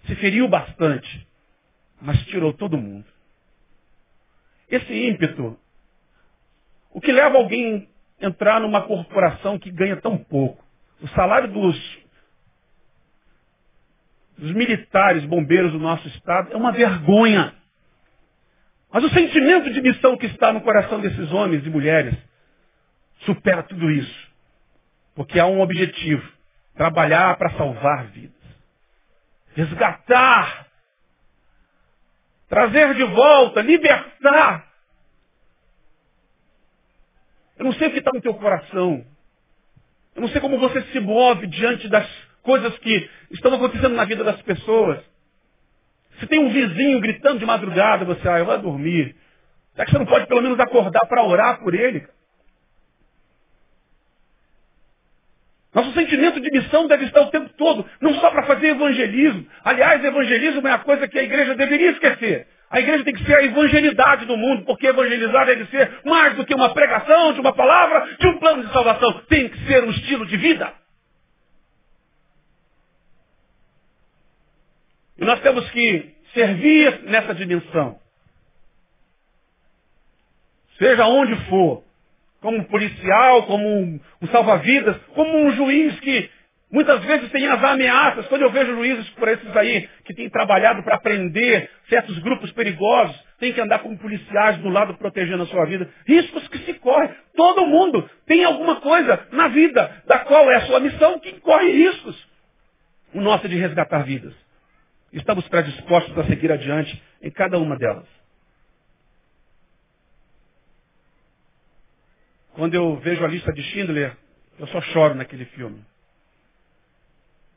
[0.06, 1.26] Se feriu bastante.
[2.00, 3.04] Mas tirou todo mundo.
[4.70, 5.58] Esse ímpeto,
[6.90, 7.88] o que leva alguém
[8.20, 10.64] a entrar numa corporação que ganha tão pouco?
[11.00, 11.98] O salário dos,
[14.36, 17.54] dos militares, bombeiros do nosso estado é uma vergonha.
[18.92, 22.14] Mas o sentimento de missão que está no coração desses homens e mulheres
[23.20, 24.30] supera tudo isso.
[25.14, 26.26] Porque há um objetivo:
[26.74, 28.34] trabalhar para salvar vidas.
[29.54, 30.66] Resgatar
[32.48, 34.66] trazer de volta, libertar.
[37.58, 39.04] Eu não sei o que está no teu coração.
[40.14, 42.06] Eu não sei como você se move diante das
[42.46, 45.00] coisas que estão acontecendo na vida das pessoas.
[46.20, 49.14] Se tem um vizinho gritando de madrugada, você, ah, eu vou dormir.
[49.74, 52.06] Será que você não pode pelo menos acordar para orar por ele?
[55.74, 59.46] Nosso sentimento de missão deve estar o tempo todo, não só para fazer evangelismo.
[59.62, 62.46] Aliás, evangelismo é a coisa que a igreja deveria esquecer.
[62.70, 66.46] A igreja tem que ser a evangelidade do mundo, porque evangelizar deve ser mais do
[66.46, 69.20] que uma pregação, de uma palavra, de um plano de salvação.
[69.28, 70.72] Tem que ser um estilo de vida.
[75.18, 77.98] E nós temos que servir nessa dimensão.
[80.78, 81.82] Seja onde for
[82.40, 86.30] como policial, como um, um salva-vidas, como um juiz que
[86.70, 88.26] muitas vezes tem as ameaças.
[88.28, 93.16] Quando eu vejo juízes por esses aí que têm trabalhado para prender certos grupos perigosos,
[93.38, 95.88] tem que andar como policiais do lado protegendo a sua vida.
[96.06, 97.10] Riscos que se correm.
[97.34, 101.72] Todo mundo tem alguma coisa na vida da qual é a sua missão que corre
[101.72, 102.28] riscos.
[103.14, 104.45] O nosso é de resgatar vidas.
[105.12, 108.06] Estamos predispostos a seguir adiante em cada uma delas.
[112.54, 114.16] Quando eu vejo a lista de Schindler,
[114.58, 115.84] eu só choro naquele filme.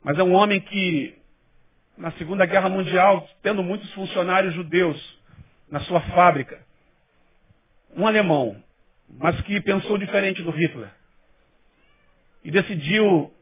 [0.02, 1.18] Mas é um homem que,
[1.96, 5.18] na Segunda Guerra Mundial, tendo muitos funcionários judeus
[5.70, 6.60] na sua fábrica,
[7.96, 8.62] um alemão,
[9.08, 10.90] mas que pensou diferente do Hitler.
[12.44, 13.32] E decidiu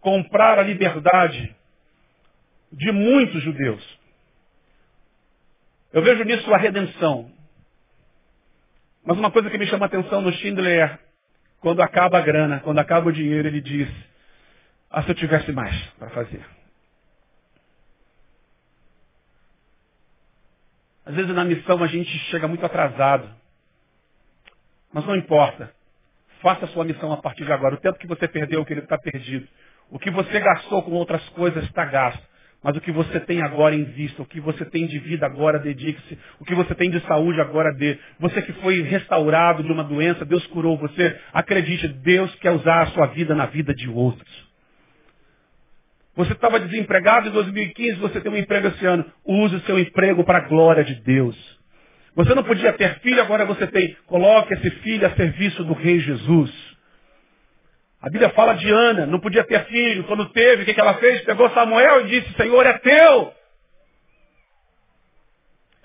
[0.00, 1.55] comprar a liberdade
[2.72, 3.98] de muitos judeus.
[5.92, 7.30] Eu vejo nisso a redenção.
[9.04, 10.98] Mas uma coisa que me chama a atenção no Schindler
[11.60, 13.88] quando acaba a grana, quando acaba o dinheiro, ele diz,
[14.90, 16.44] ah, se eu tivesse mais para fazer.
[21.04, 23.30] Às vezes na missão a gente chega muito atrasado.
[24.92, 25.72] Mas não importa.
[26.40, 27.76] Faça a sua missão a partir de agora.
[27.76, 29.48] O tempo que você perdeu, o que ele está perdido.
[29.88, 32.22] O que você gastou com outras coisas está gasto.
[32.66, 35.56] Mas o que você tem agora em vista, o que você tem de vida agora,
[35.56, 36.18] dedique-se.
[36.40, 37.96] O que você tem de saúde agora, dê.
[38.18, 41.16] Você que foi restaurado de uma doença, Deus curou você.
[41.32, 44.28] Acredite, Deus quer usar a sua vida na vida de outros.
[46.16, 49.04] Você estava desempregado em 2015, você tem um emprego esse ano.
[49.24, 51.36] Use o seu emprego para a glória de Deus.
[52.16, 53.96] Você não podia ter filho, agora você tem.
[54.06, 56.65] Coloque esse filho a serviço do Rei Jesus.
[58.06, 60.04] A Bíblia fala de Ana, não podia ter filho.
[60.04, 61.22] Quando teve, o que, que ela fez?
[61.22, 63.34] Pegou Samuel e disse, Senhor, é teu.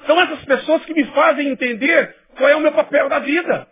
[0.05, 3.67] São essas pessoas que me fazem entender qual é o meu papel da vida.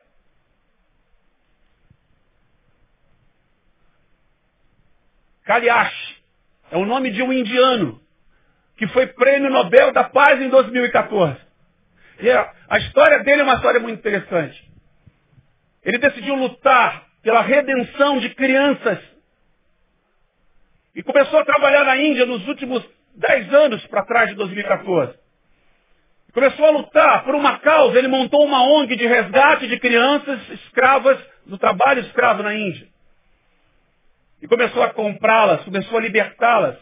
[5.43, 6.15] Kaliash
[6.71, 8.01] é o nome de um indiano
[8.77, 11.39] que foi prêmio Nobel da Paz em 2014.
[12.21, 14.67] E a, a história dele é uma história muito interessante.
[15.83, 18.99] Ele decidiu lutar pela redenção de crianças.
[20.95, 22.83] E começou a trabalhar na Índia nos últimos
[23.15, 25.17] dez anos para trás de 2014.
[26.33, 27.97] Começou a lutar por uma causa.
[27.97, 32.87] Ele montou uma ONG de resgate de crianças escravas do trabalho escravo na Índia.
[34.41, 36.77] E começou a comprá-las, começou a libertá-las.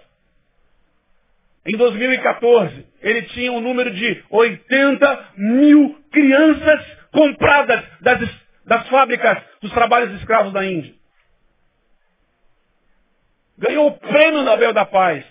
[1.66, 8.22] Em 2014, ele tinha um número de 80 mil crianças compradas das
[8.68, 10.94] das fábricas dos trabalhos escravos da Índia.
[13.58, 15.26] Ganhou o prêmio Nobel da Paz.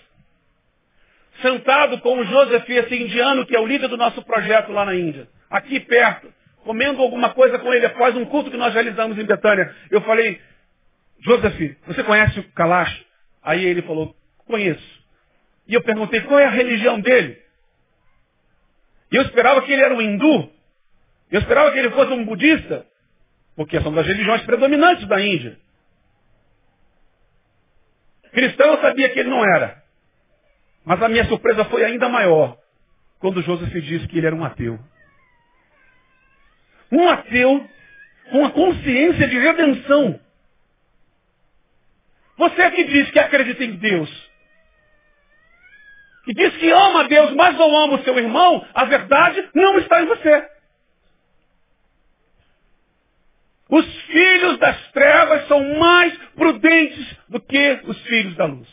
[1.41, 4.95] Sentado com o Joseph, esse indiano que é o líder do nosso projeto lá na
[4.95, 5.29] Índia.
[5.49, 6.33] aqui perto,
[6.63, 9.73] comendo alguma coisa com ele após um culto que nós realizamos em Betânia.
[9.91, 10.41] Eu falei,
[11.19, 13.05] Joseph, você conhece o Kalash?
[13.43, 14.15] Aí ele falou,
[14.45, 15.05] conheço.
[15.67, 17.39] E eu perguntei, qual é a religião dele?
[19.11, 20.51] E eu esperava que ele era um hindu.
[21.31, 22.85] Eu esperava que ele fosse um budista.
[23.57, 25.57] Porque são das religiões predominantes da Índia.
[28.31, 29.83] Cristão eu sabia que ele não era.
[30.85, 32.55] Mas a minha surpresa foi ainda maior
[33.19, 34.79] quando Joseph disse que ele era um ateu.
[36.91, 37.67] Um ateu
[38.31, 40.19] com a consciência de redenção.
[42.37, 44.29] Você que diz que acredita em Deus,
[46.25, 49.79] que diz que ama a Deus, mas não ama o seu irmão, a verdade não
[49.79, 50.56] está em você.
[53.69, 58.67] Os filhos das trevas são mais prudentes do que os filhos da luz.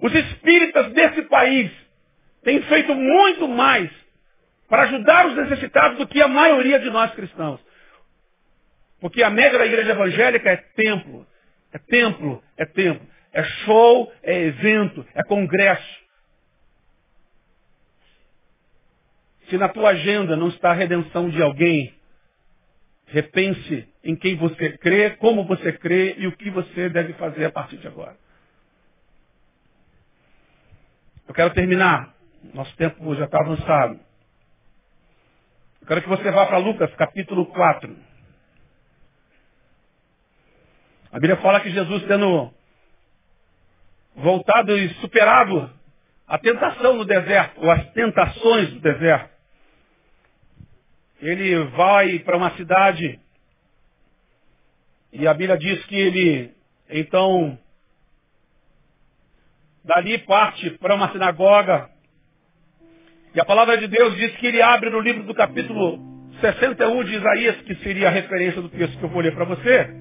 [0.00, 1.70] Os espíritas desse país
[2.42, 3.90] têm feito muito mais
[4.68, 7.60] para ajudar os necessitados do que a maioria de nós cristãos.
[9.00, 11.26] Porque a média da igreja evangélica é templo,
[11.72, 13.14] é templo, é templo.
[13.34, 16.04] É show, é evento, é congresso.
[19.48, 21.92] Se na tua agenda não está a redenção de alguém,
[23.06, 27.52] repense em quem você crê, como você crê e o que você deve fazer a
[27.52, 28.16] partir de agora.
[31.26, 32.14] Eu quero terminar.
[32.52, 33.98] Nosso tempo já está avançado.
[35.80, 37.96] Eu quero que você vá para Lucas, capítulo 4.
[41.12, 42.52] A Bíblia fala que Jesus, tendo
[44.16, 45.70] voltado e superado
[46.26, 49.33] a tentação no deserto, ou as tentações do deserto,
[51.24, 53.18] ele vai para uma cidade
[55.16, 56.50] e a Bíblia diz que ele,
[56.90, 57.56] então,
[59.84, 61.88] dali parte para uma sinagoga.
[63.32, 66.00] E a palavra de Deus diz que ele abre no livro do capítulo
[66.40, 69.94] 61 de Isaías, que seria a referência do texto que eu vou ler para você.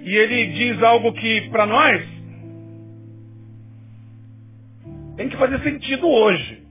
[0.00, 2.06] E ele diz algo que para nós
[5.16, 6.69] tem que fazer sentido hoje.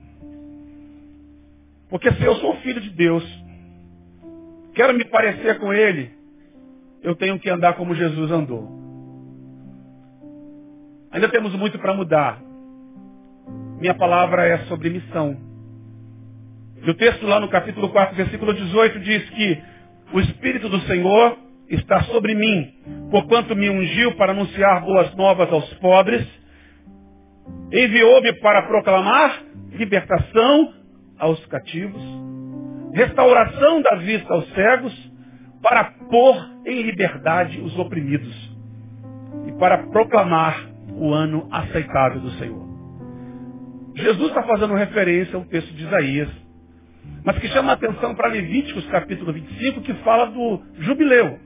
[1.90, 3.24] Porque se eu sou filho de Deus,
[4.74, 6.10] quero me parecer com Ele,
[7.02, 8.80] eu tenho que andar como Jesus andou.
[11.10, 12.40] Ainda temos muito para mudar.
[13.80, 15.36] Minha palavra é sobre missão.
[16.82, 19.62] E o texto lá no capítulo 4, versículo 18 diz que
[20.12, 21.36] o Espírito do Senhor
[21.68, 22.72] está sobre mim,
[23.10, 26.26] porquanto me ungiu para anunciar boas novas aos pobres,
[27.72, 30.79] enviou-me para proclamar libertação
[31.20, 32.02] aos cativos,
[32.92, 35.10] restauração da vista aos cegos,
[35.62, 38.56] para pôr em liberdade os oprimidos
[39.46, 42.68] e para proclamar o ano aceitável do Senhor.
[43.94, 46.28] Jesus está fazendo referência ao texto de Isaías,
[47.24, 51.38] mas que chama a atenção para Levíticos capítulo 25, que fala do jubileu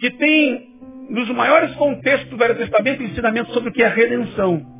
[0.00, 0.70] que tem,
[1.10, 4.79] nos maiores contextos do Velho Testamento, ensinamento sobre o que é redenção.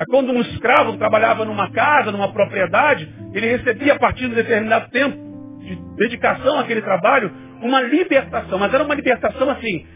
[0.00, 4.34] É quando um escravo trabalhava numa casa, numa propriedade, ele recebia a partir de um
[4.34, 5.14] determinado tempo
[5.60, 7.30] de dedicação àquele trabalho,
[7.60, 8.58] uma libertação.
[8.58, 9.86] Mas era uma libertação assim,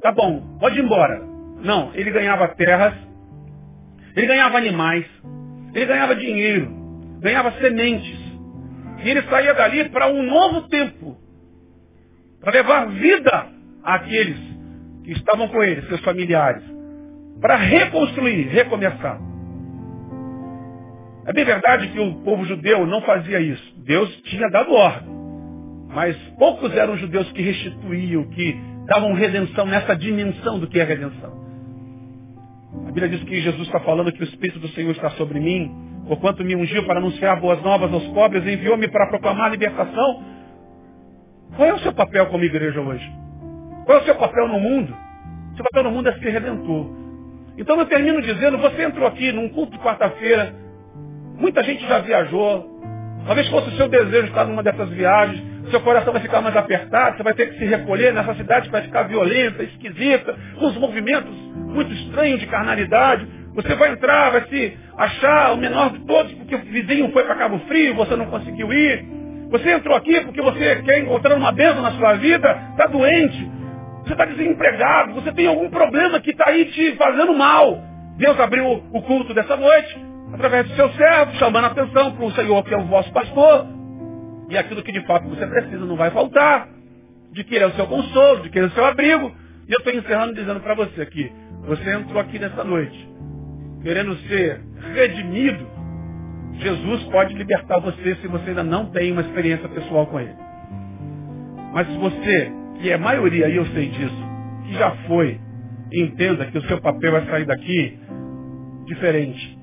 [0.00, 1.20] tá bom, pode ir embora.
[1.64, 2.94] Não, ele ganhava terras,
[4.14, 5.04] ele ganhava animais,
[5.74, 6.70] ele ganhava dinheiro,
[7.20, 8.16] ganhava sementes.
[9.02, 11.18] E ele saía dali para um novo tempo,
[12.40, 13.48] para levar vida
[13.82, 14.38] àqueles
[15.02, 16.62] que estavam com ele, seus familiares,
[17.44, 19.20] para reconstruir, recomeçar.
[21.26, 23.82] É bem verdade que o povo judeu não fazia isso.
[23.84, 25.10] Deus tinha dado ordem.
[25.88, 31.44] Mas poucos eram judeus que restituíam, que davam redenção nessa dimensão do que é redenção.
[32.88, 35.70] A Bíblia diz que Jesus está falando que o Espírito do Senhor está sobre mim,
[36.08, 40.24] porquanto me ungiu para anunciar boas novas aos pobres, enviou-me para proclamar libertação
[41.56, 43.06] qual é o seu papel como igreja hoje?
[43.84, 44.96] Qual é o seu papel no mundo?
[45.52, 47.03] O seu papel no mundo é ser redentor.
[47.56, 50.54] Então eu termino dizendo, você entrou aqui num culto de quarta-feira,
[51.38, 52.68] muita gente já viajou,
[53.26, 57.16] talvez fosse o seu desejo estar numa dessas viagens, seu coração vai ficar mais apertado,
[57.16, 60.76] você vai ter que se recolher nessa cidade que vai ficar violenta, esquisita, com os
[60.76, 63.26] movimentos muito estranhos de carnalidade.
[63.54, 67.36] Você vai entrar, vai se achar o menor de todos, porque o vizinho foi para
[67.36, 69.04] Cabo Frio, você não conseguiu ir.
[69.50, 73.50] Você entrou aqui porque você quer encontrar uma bênção na sua vida, está doente,
[74.04, 77.82] você está desempregado, você tem algum problema que está aí te fazendo mal.
[78.18, 79.98] Deus abriu o culto dessa noite,
[80.32, 83.66] através do seu servo, chamando a atenção para o Senhor, que é o vosso pastor.
[84.50, 86.68] E aquilo que de fato você precisa não vai faltar.
[87.32, 89.32] De que ele é o seu consolo, de que ele é o seu abrigo.
[89.66, 91.32] E eu estou encerrando dizendo para você aqui,
[91.66, 93.08] Você entrou aqui nessa noite,
[93.82, 94.60] querendo ser
[94.94, 95.66] redimido,
[96.58, 100.34] Jesus pode libertar você se você ainda não tem uma experiência pessoal com Ele.
[101.72, 104.28] Mas se você, que é maioria, e eu sei disso,
[104.66, 105.40] que já foi,
[105.92, 107.98] entenda que o seu papel vai sair daqui
[108.86, 109.58] diferente.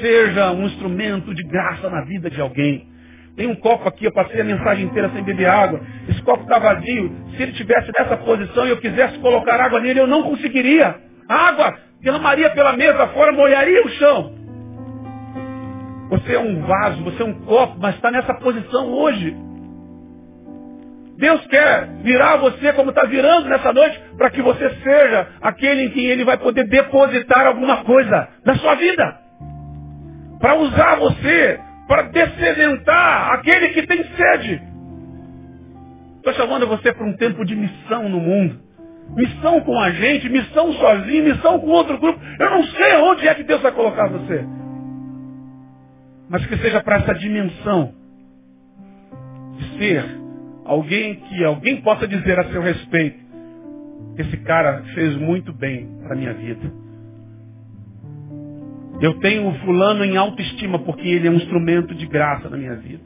[0.00, 2.88] Seja um instrumento de graça na vida de alguém.
[3.36, 5.80] Tem um copo aqui, eu passei a mensagem inteira sem beber água.
[6.08, 7.12] Esse copo está vazio.
[7.36, 10.96] Se ele tivesse nessa posição e eu quisesse colocar água nele, eu não conseguiria.
[11.28, 14.32] Água derramaria pela mesa fora, molharia o chão.
[16.10, 19.36] Você é um vaso, você é um copo, mas está nessa posição hoje.
[21.18, 25.90] Deus quer virar você como está virando nessa noite, para que você seja aquele em
[25.90, 29.18] quem Ele vai poder depositar alguma coisa na sua vida.
[30.38, 34.62] Para usar você para descedentar aquele que tem sede.
[36.16, 38.60] Estou chamando você para um tempo de missão no mundo.
[39.14, 42.20] Missão com a gente, missão sozinho, missão com outro grupo.
[42.40, 44.44] Eu não sei onde é que Deus vai colocar você.
[46.28, 47.94] Mas que seja para essa dimensão
[49.56, 50.25] de ser
[50.66, 53.18] alguém que alguém possa dizer a seu respeito.
[54.18, 56.72] Esse cara fez muito bem para minha vida.
[59.00, 62.76] Eu tenho o fulano em autoestima porque ele é um instrumento de graça na minha
[62.76, 63.04] vida.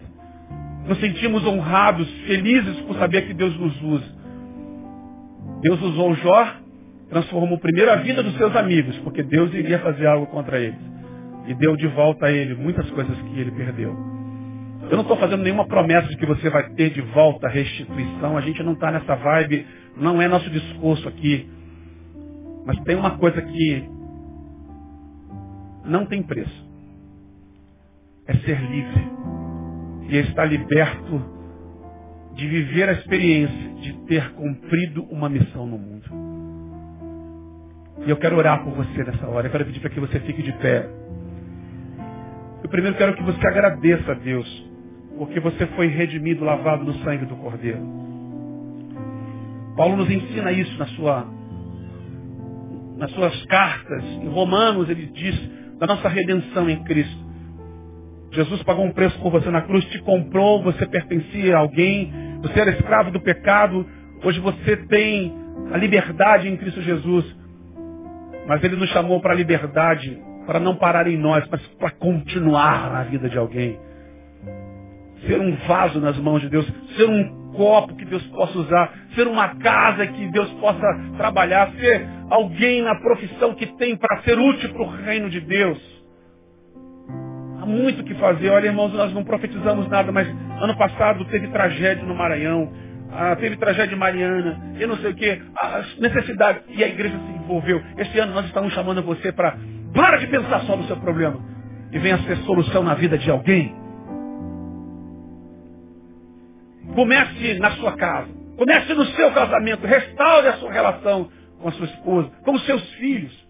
[0.87, 4.21] Nos sentimos honrados, felizes por saber que Deus nos usa.
[5.63, 6.55] Deus usou Jó,
[7.09, 10.79] transformou primeiro a vida dos seus amigos, porque Deus iria fazer algo contra eles.
[11.47, 14.20] E deu de volta a ele muitas coisas que ele perdeu.
[14.89, 18.37] Eu não estou fazendo nenhuma promessa de que você vai ter de volta a restituição.
[18.37, 19.67] A gente não está nessa vibe,
[19.97, 21.49] não é nosso discurso aqui.
[22.65, 23.89] Mas tem uma coisa que
[25.85, 26.69] não tem preço.
[28.27, 29.11] É ser livre.
[30.09, 31.41] E é estar liberto
[32.35, 36.31] de viver a experiência de ter cumprido uma missão no mundo.
[38.07, 39.47] E eu quero orar por você nessa hora.
[39.47, 40.89] Eu quero pedir para que você fique de pé.
[42.63, 44.70] Eu primeiro quero que você agradeça a Deus,
[45.21, 47.83] porque você foi redimido, lavado no sangue do Cordeiro.
[49.77, 51.27] Paulo nos ensina isso na sua,
[52.97, 54.03] nas suas cartas.
[54.03, 55.39] Em Romanos ele diz
[55.79, 57.23] da nossa redenção em Cristo.
[58.33, 62.11] Jesus pagou um preço por você na cruz, te comprou, você pertencia a alguém,
[62.41, 63.87] você era escravo do pecado,
[64.25, 65.35] hoje você tem
[65.71, 67.27] a liberdade em Cristo Jesus.
[68.49, 72.91] Mas Ele nos chamou para a liberdade, para não parar em nós, mas para continuar
[72.91, 73.90] na vida de alguém.
[75.27, 76.67] Ser um vaso nas mãos de Deus,
[76.97, 82.07] ser um copo que Deus possa usar, ser uma casa que Deus possa trabalhar, ser
[82.31, 85.79] alguém na profissão que tem para ser útil para o reino de Deus.
[87.61, 88.49] Há muito o que fazer.
[88.51, 90.27] Olha, irmãos, nós não profetizamos nada, mas
[90.61, 92.73] ano passado teve tragédia no Maranhão,
[93.13, 97.33] ah, teve tragédia Mariana, eu não sei o que, as necessidades, e a igreja se
[97.43, 97.83] envolveu.
[97.99, 99.57] Este ano nós estamos chamando você para,
[99.93, 101.39] para de pensar só no seu problema,
[101.93, 103.75] e venha ser solução na vida de alguém.
[106.95, 111.31] Comece na sua casa, comece no seu casamento, restaure a sua relação
[111.61, 113.49] com a sua esposa, com os seus filhos.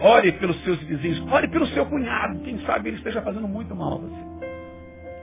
[0.00, 3.94] Ore pelos seus vizinhos, ore pelo seu cunhado, quem sabe ele esteja fazendo muito mal
[3.94, 4.46] a você.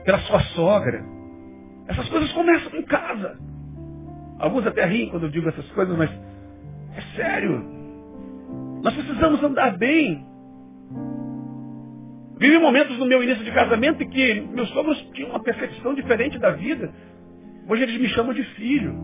[0.04, 1.02] Pela sua sogra.
[1.88, 3.38] Essas coisas começam em casa.
[4.38, 6.10] Alguns até riem quando eu digo essas coisas, mas
[6.94, 7.64] é sério.
[8.82, 10.24] Nós precisamos andar bem.
[12.38, 16.38] Vivi momentos no meu início de casamento em que meus sogros tinham uma percepção diferente
[16.38, 16.92] da vida.
[17.68, 18.94] Hoje eles me chamam de filho.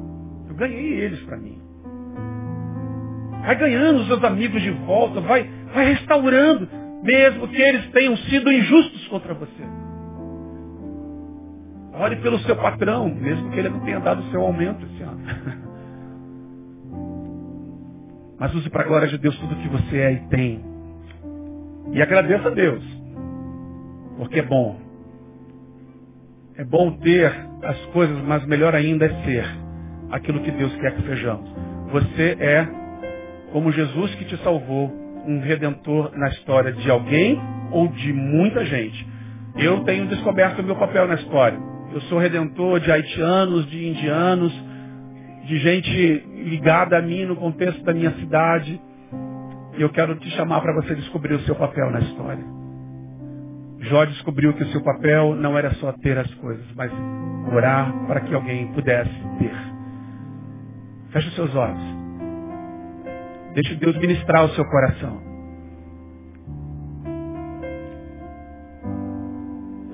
[0.49, 1.59] Eu ganhei eles para mim.
[3.45, 6.69] Vai ganhando os seus amigos de volta, vai, vai restaurando,
[7.03, 9.63] mesmo que eles tenham sido injustos contra você.
[11.95, 15.21] Ore pelo seu patrão, mesmo que ele não tenha dado o seu aumento esse ano.
[18.39, 20.65] Mas use para a glória de Deus tudo que você é e tem.
[21.93, 23.02] E agradeça a Deus.
[24.17, 24.79] Porque é bom.
[26.57, 27.33] É bom ter
[27.63, 29.45] as coisas, mas melhor ainda é ser
[30.11, 31.49] aquilo que Deus quer que sejamos.
[31.91, 32.69] Você é,
[33.53, 34.93] como Jesus que te salvou,
[35.27, 37.41] um redentor na história de alguém
[37.71, 39.07] ou de muita gente.
[39.57, 41.59] Eu tenho descoberto o meu papel na história.
[41.93, 44.53] Eu sou redentor de haitianos, de indianos,
[45.45, 48.81] de gente ligada a mim no contexto da minha cidade.
[49.77, 52.62] E eu quero te chamar para você descobrir o seu papel na história.
[53.83, 56.93] Jó descobriu que o seu papel não era só ter as coisas, mas
[57.53, 59.55] orar para que alguém pudesse ter.
[61.11, 61.83] Feche os seus olhos.
[63.55, 65.21] Deixe Deus ministrar o seu coração.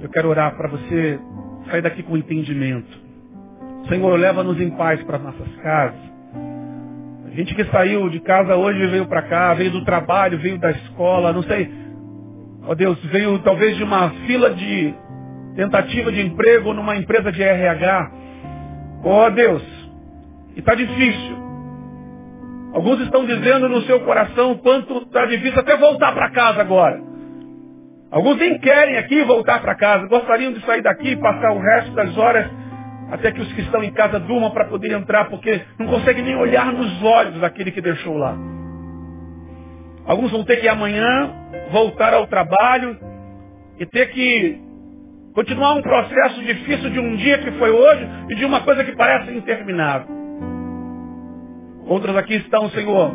[0.03, 1.19] Eu quero orar para você
[1.71, 2.89] sair daqui com entendimento.
[3.89, 6.09] Senhor, leva-nos em paz para nossas casas.
[7.33, 11.33] Gente que saiu de casa hoje veio para cá, veio do trabalho, veio da escola,
[11.33, 11.88] não sei.
[12.69, 14.95] Ó oh Deus, veio talvez de uma fila de
[15.57, 18.11] tentativa de emprego numa empresa de RH.
[19.03, 19.63] Ó oh Deus,
[20.55, 21.39] e está difícil.
[22.75, 27.01] Alguns estão dizendo no seu coração quanto está difícil até voltar para casa agora.
[28.11, 31.93] Alguns nem querem aqui voltar para casa, gostariam de sair daqui e passar o resto
[31.93, 32.51] das horas
[33.11, 36.37] até que os que estão em casa durmam para poder entrar, porque não conseguem nem
[36.37, 38.37] olhar nos olhos daquele que deixou lá.
[40.09, 41.31] Alguns vão ter que amanhã
[41.71, 42.99] voltar ao trabalho
[43.79, 44.59] e ter que
[45.35, 48.97] continuar um processo difícil de um dia que foi hoje e de uma coisa que
[48.97, 50.09] parece interminável.
[51.87, 53.15] Outros aqui estão, Senhor,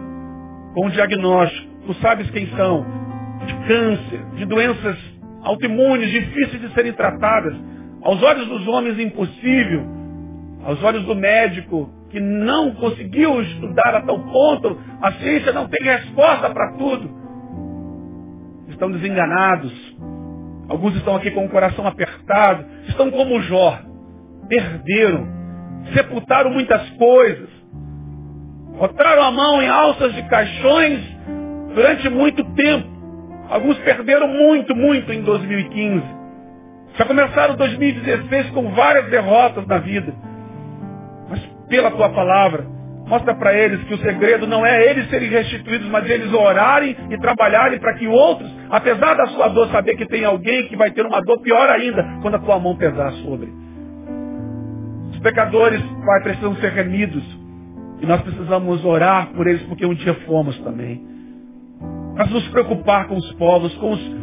[0.75, 1.67] com um diagnóstico.
[1.87, 2.85] Tu sabes quem são.
[3.47, 4.97] De câncer, de doenças
[5.41, 7.55] autoimunes, difíceis de serem tratadas
[8.03, 9.83] aos olhos dos homens impossível,
[10.63, 15.83] aos olhos do médico que não conseguiu estudar a tal ponto, a ciência não tem
[15.83, 17.09] resposta para tudo.
[18.67, 19.73] Estão desenganados.
[20.69, 23.79] Alguns estão aqui com o coração apertado, estão como Jó,
[24.47, 25.27] perderam,
[25.95, 27.49] sepultaram muitas coisas,
[28.77, 30.99] botaram a mão em alças de caixões
[31.73, 32.87] durante muito tempo.
[33.49, 36.03] Alguns perderam muito, muito em 2015.
[36.95, 40.13] Já começaram 2016 com várias derrotas na vida.
[41.73, 42.67] Pela tua palavra,
[43.07, 47.17] mostra para eles que o segredo não é eles serem restituídos, mas eles orarem e
[47.17, 51.03] trabalharem para que outros, apesar da sua dor, saber que tem alguém que vai ter
[51.03, 53.51] uma dor pior ainda quando a tua mão pesar sobre.
[55.13, 57.23] Os pecadores, Pai, precisam ser remidos.
[58.01, 61.03] E nós precisamos orar por eles porque um dia fomos também.
[62.15, 64.15] Mas nos preocupar com os povos, com os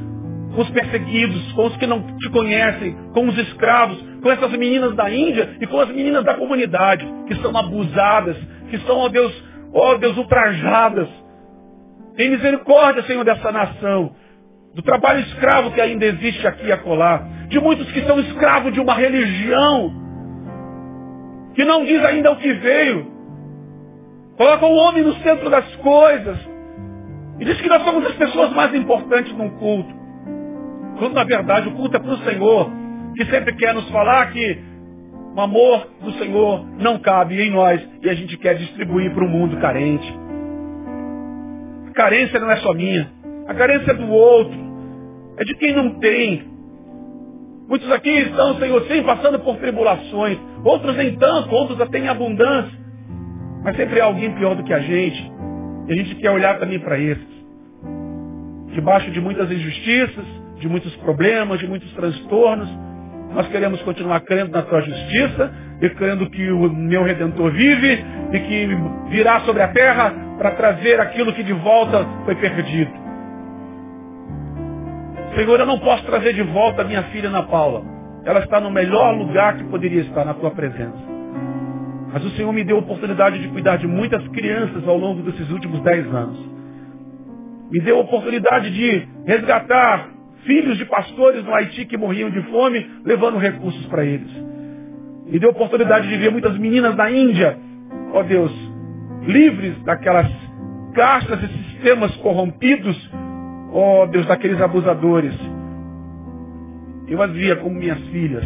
[0.55, 4.95] com os perseguidos, com os que não te conhecem, com os escravos, com essas meninas
[4.95, 8.37] da Índia e com as meninas da comunidade, que são abusadas,
[8.69, 9.33] que são, ó Deus,
[9.73, 11.09] ó Deus, ultrajadas.
[12.17, 14.13] Tem misericórdia, Senhor, dessa nação,
[14.75, 18.81] do trabalho escravo que ainda existe aqui e acolá, de muitos que são escravos de
[18.81, 19.93] uma religião,
[21.55, 23.11] que não diz ainda o que veio,
[24.37, 26.39] coloca o homem no centro das coisas,
[27.39, 30.00] e diz que nós somos as pessoas mais importantes num culto.
[31.01, 32.71] Quando na verdade o culto é para o Senhor,
[33.17, 34.59] que sempre quer nos falar que
[35.35, 39.29] o amor do Senhor não cabe em nós e a gente quer distribuir para o
[39.29, 40.07] mundo carente.
[41.89, 43.11] A carência não é só minha,
[43.49, 44.55] a carência é do outro,
[45.39, 46.45] é de quem não tem.
[47.67, 52.79] Muitos aqui estão, Senhor, sim, passando por tribulações, outros nem tanto, outros até em abundância.
[53.65, 55.33] Mas sempre há alguém pior do que a gente.
[55.89, 57.41] E a gente quer olhar também para esses.
[58.75, 62.69] Debaixo de muitas injustiças, de muitos problemas, de muitos transtornos.
[63.35, 68.41] Nós queremos continuar crendo na tua justiça e crendo que o meu Redentor vive e
[68.41, 68.69] que
[69.09, 72.93] virá sobre a terra para trazer aquilo que de volta foi perdido.
[75.35, 77.83] Senhor, eu não posso trazer de volta a minha filha Ana Paula.
[78.25, 80.99] Ela está no melhor lugar que poderia estar, na tua presença.
[82.13, 85.49] Mas o Senhor me deu a oportunidade de cuidar de muitas crianças ao longo desses
[85.51, 86.39] últimos dez anos.
[87.71, 92.89] Me deu a oportunidade de resgatar filhos de pastores no Haiti que morriam de fome,
[93.05, 94.31] levando recursos para eles.
[95.27, 97.59] Me deu oportunidade de ver muitas meninas da Índia,
[98.13, 98.53] ó Deus,
[99.27, 100.31] livres daquelas
[100.95, 103.11] castas e sistemas corrompidos,
[103.73, 105.35] ó Deus, daqueles abusadores.
[107.07, 108.45] Eu as via como minhas filhas.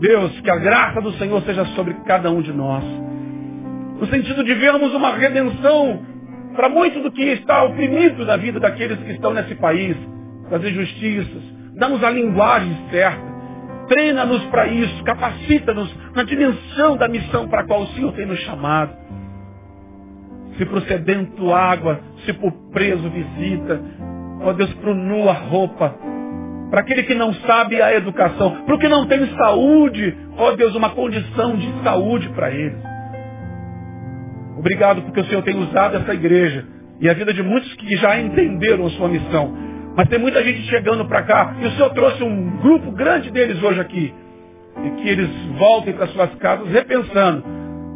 [0.00, 2.84] Deus, que a graça do Senhor seja sobre cada um de nós.
[4.00, 6.02] No sentido de vermos uma redenção
[6.54, 9.96] para muito do que está oprimido na vida daqueles que estão nesse país
[10.50, 11.42] das injustiças.
[11.74, 13.28] Dá-nos a linguagem certa.
[13.88, 15.04] Treina-nos para isso.
[15.04, 18.92] Capacita-nos na dimensão da missão para a qual o Senhor tem nos chamado.
[20.56, 23.80] Se por sedento água, se por preso visita.
[24.42, 25.94] Ó Deus, para o nu a roupa.
[26.70, 28.64] Para aquele que não sabe a educação.
[28.64, 30.16] Para o que não tem saúde.
[30.36, 32.76] Ó Deus, uma condição de saúde para ele.
[34.58, 36.66] Obrigado porque o Senhor tem usado essa igreja
[37.00, 39.56] e a vida de muitos que já entenderam a sua missão
[39.98, 41.56] mas tem muita gente chegando para cá.
[41.60, 44.14] E o Senhor trouxe um grupo grande deles hoje aqui.
[44.84, 47.42] E que eles voltem para suas casas repensando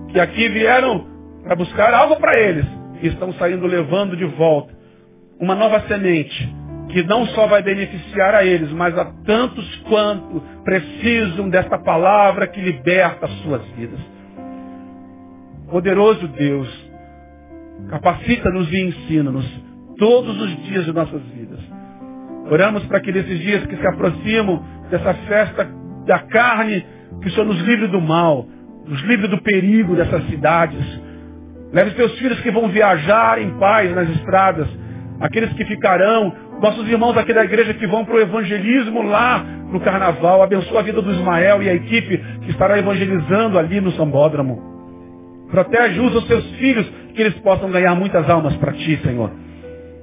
[0.08, 1.06] que aqui vieram
[1.44, 2.66] para buscar algo para eles.
[3.00, 4.74] E estão saindo levando de volta
[5.38, 6.52] uma nova semente.
[6.88, 12.60] Que não só vai beneficiar a eles, mas a tantos quanto precisam desta palavra que
[12.60, 14.00] liberta as suas vidas.
[15.70, 16.68] Poderoso Deus,
[17.90, 19.46] capacita-nos e ensina-nos
[19.96, 21.51] todos os dias de nossas vidas
[22.50, 25.68] Oramos para que nesses dias que se aproximam dessa festa
[26.06, 26.84] da carne,
[27.20, 28.46] que o Senhor nos livre do mal,
[28.86, 31.00] nos livre do perigo dessas cidades.
[31.72, 34.68] Leve os teus filhos que vão viajar em paz nas estradas.
[35.20, 36.34] Aqueles que ficarão.
[36.60, 39.38] Nossos irmãos aqui da igreja que vão para o evangelismo lá
[39.70, 40.42] no carnaval.
[40.42, 44.60] Abençoa a vida do Ismael e a equipe que estará evangelizando ali no Sambódromo.
[45.50, 49.30] Protege, usa os seus filhos que eles possam ganhar muitas almas para ti, Senhor.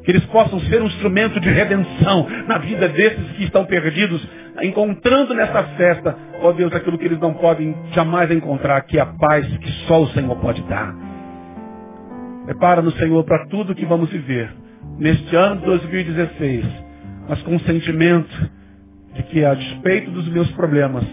[0.10, 4.28] Que eles possam ser um instrumento de redenção na vida desses que estão perdidos,
[4.64, 9.06] encontrando nessa festa, ó Deus, aquilo que eles não podem jamais encontrar, que é a
[9.06, 10.96] paz que só o Senhor pode dar.
[12.44, 14.52] Prepara-nos, Senhor, para tudo que vamos viver
[14.98, 16.66] neste ano de 2016,
[17.28, 18.50] mas com o sentimento
[19.14, 21.06] de que, a despeito dos meus problemas,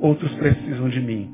[0.00, 1.30] outros precisam de mim.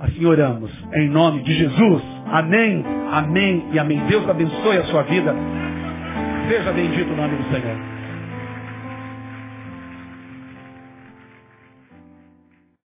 [0.00, 2.02] Assim oramos, em nome de Jesus.
[2.26, 4.04] Amém, amém e amém.
[4.08, 5.32] Deus abençoe a sua vida.
[6.48, 7.97] Seja bendito o nome do Senhor.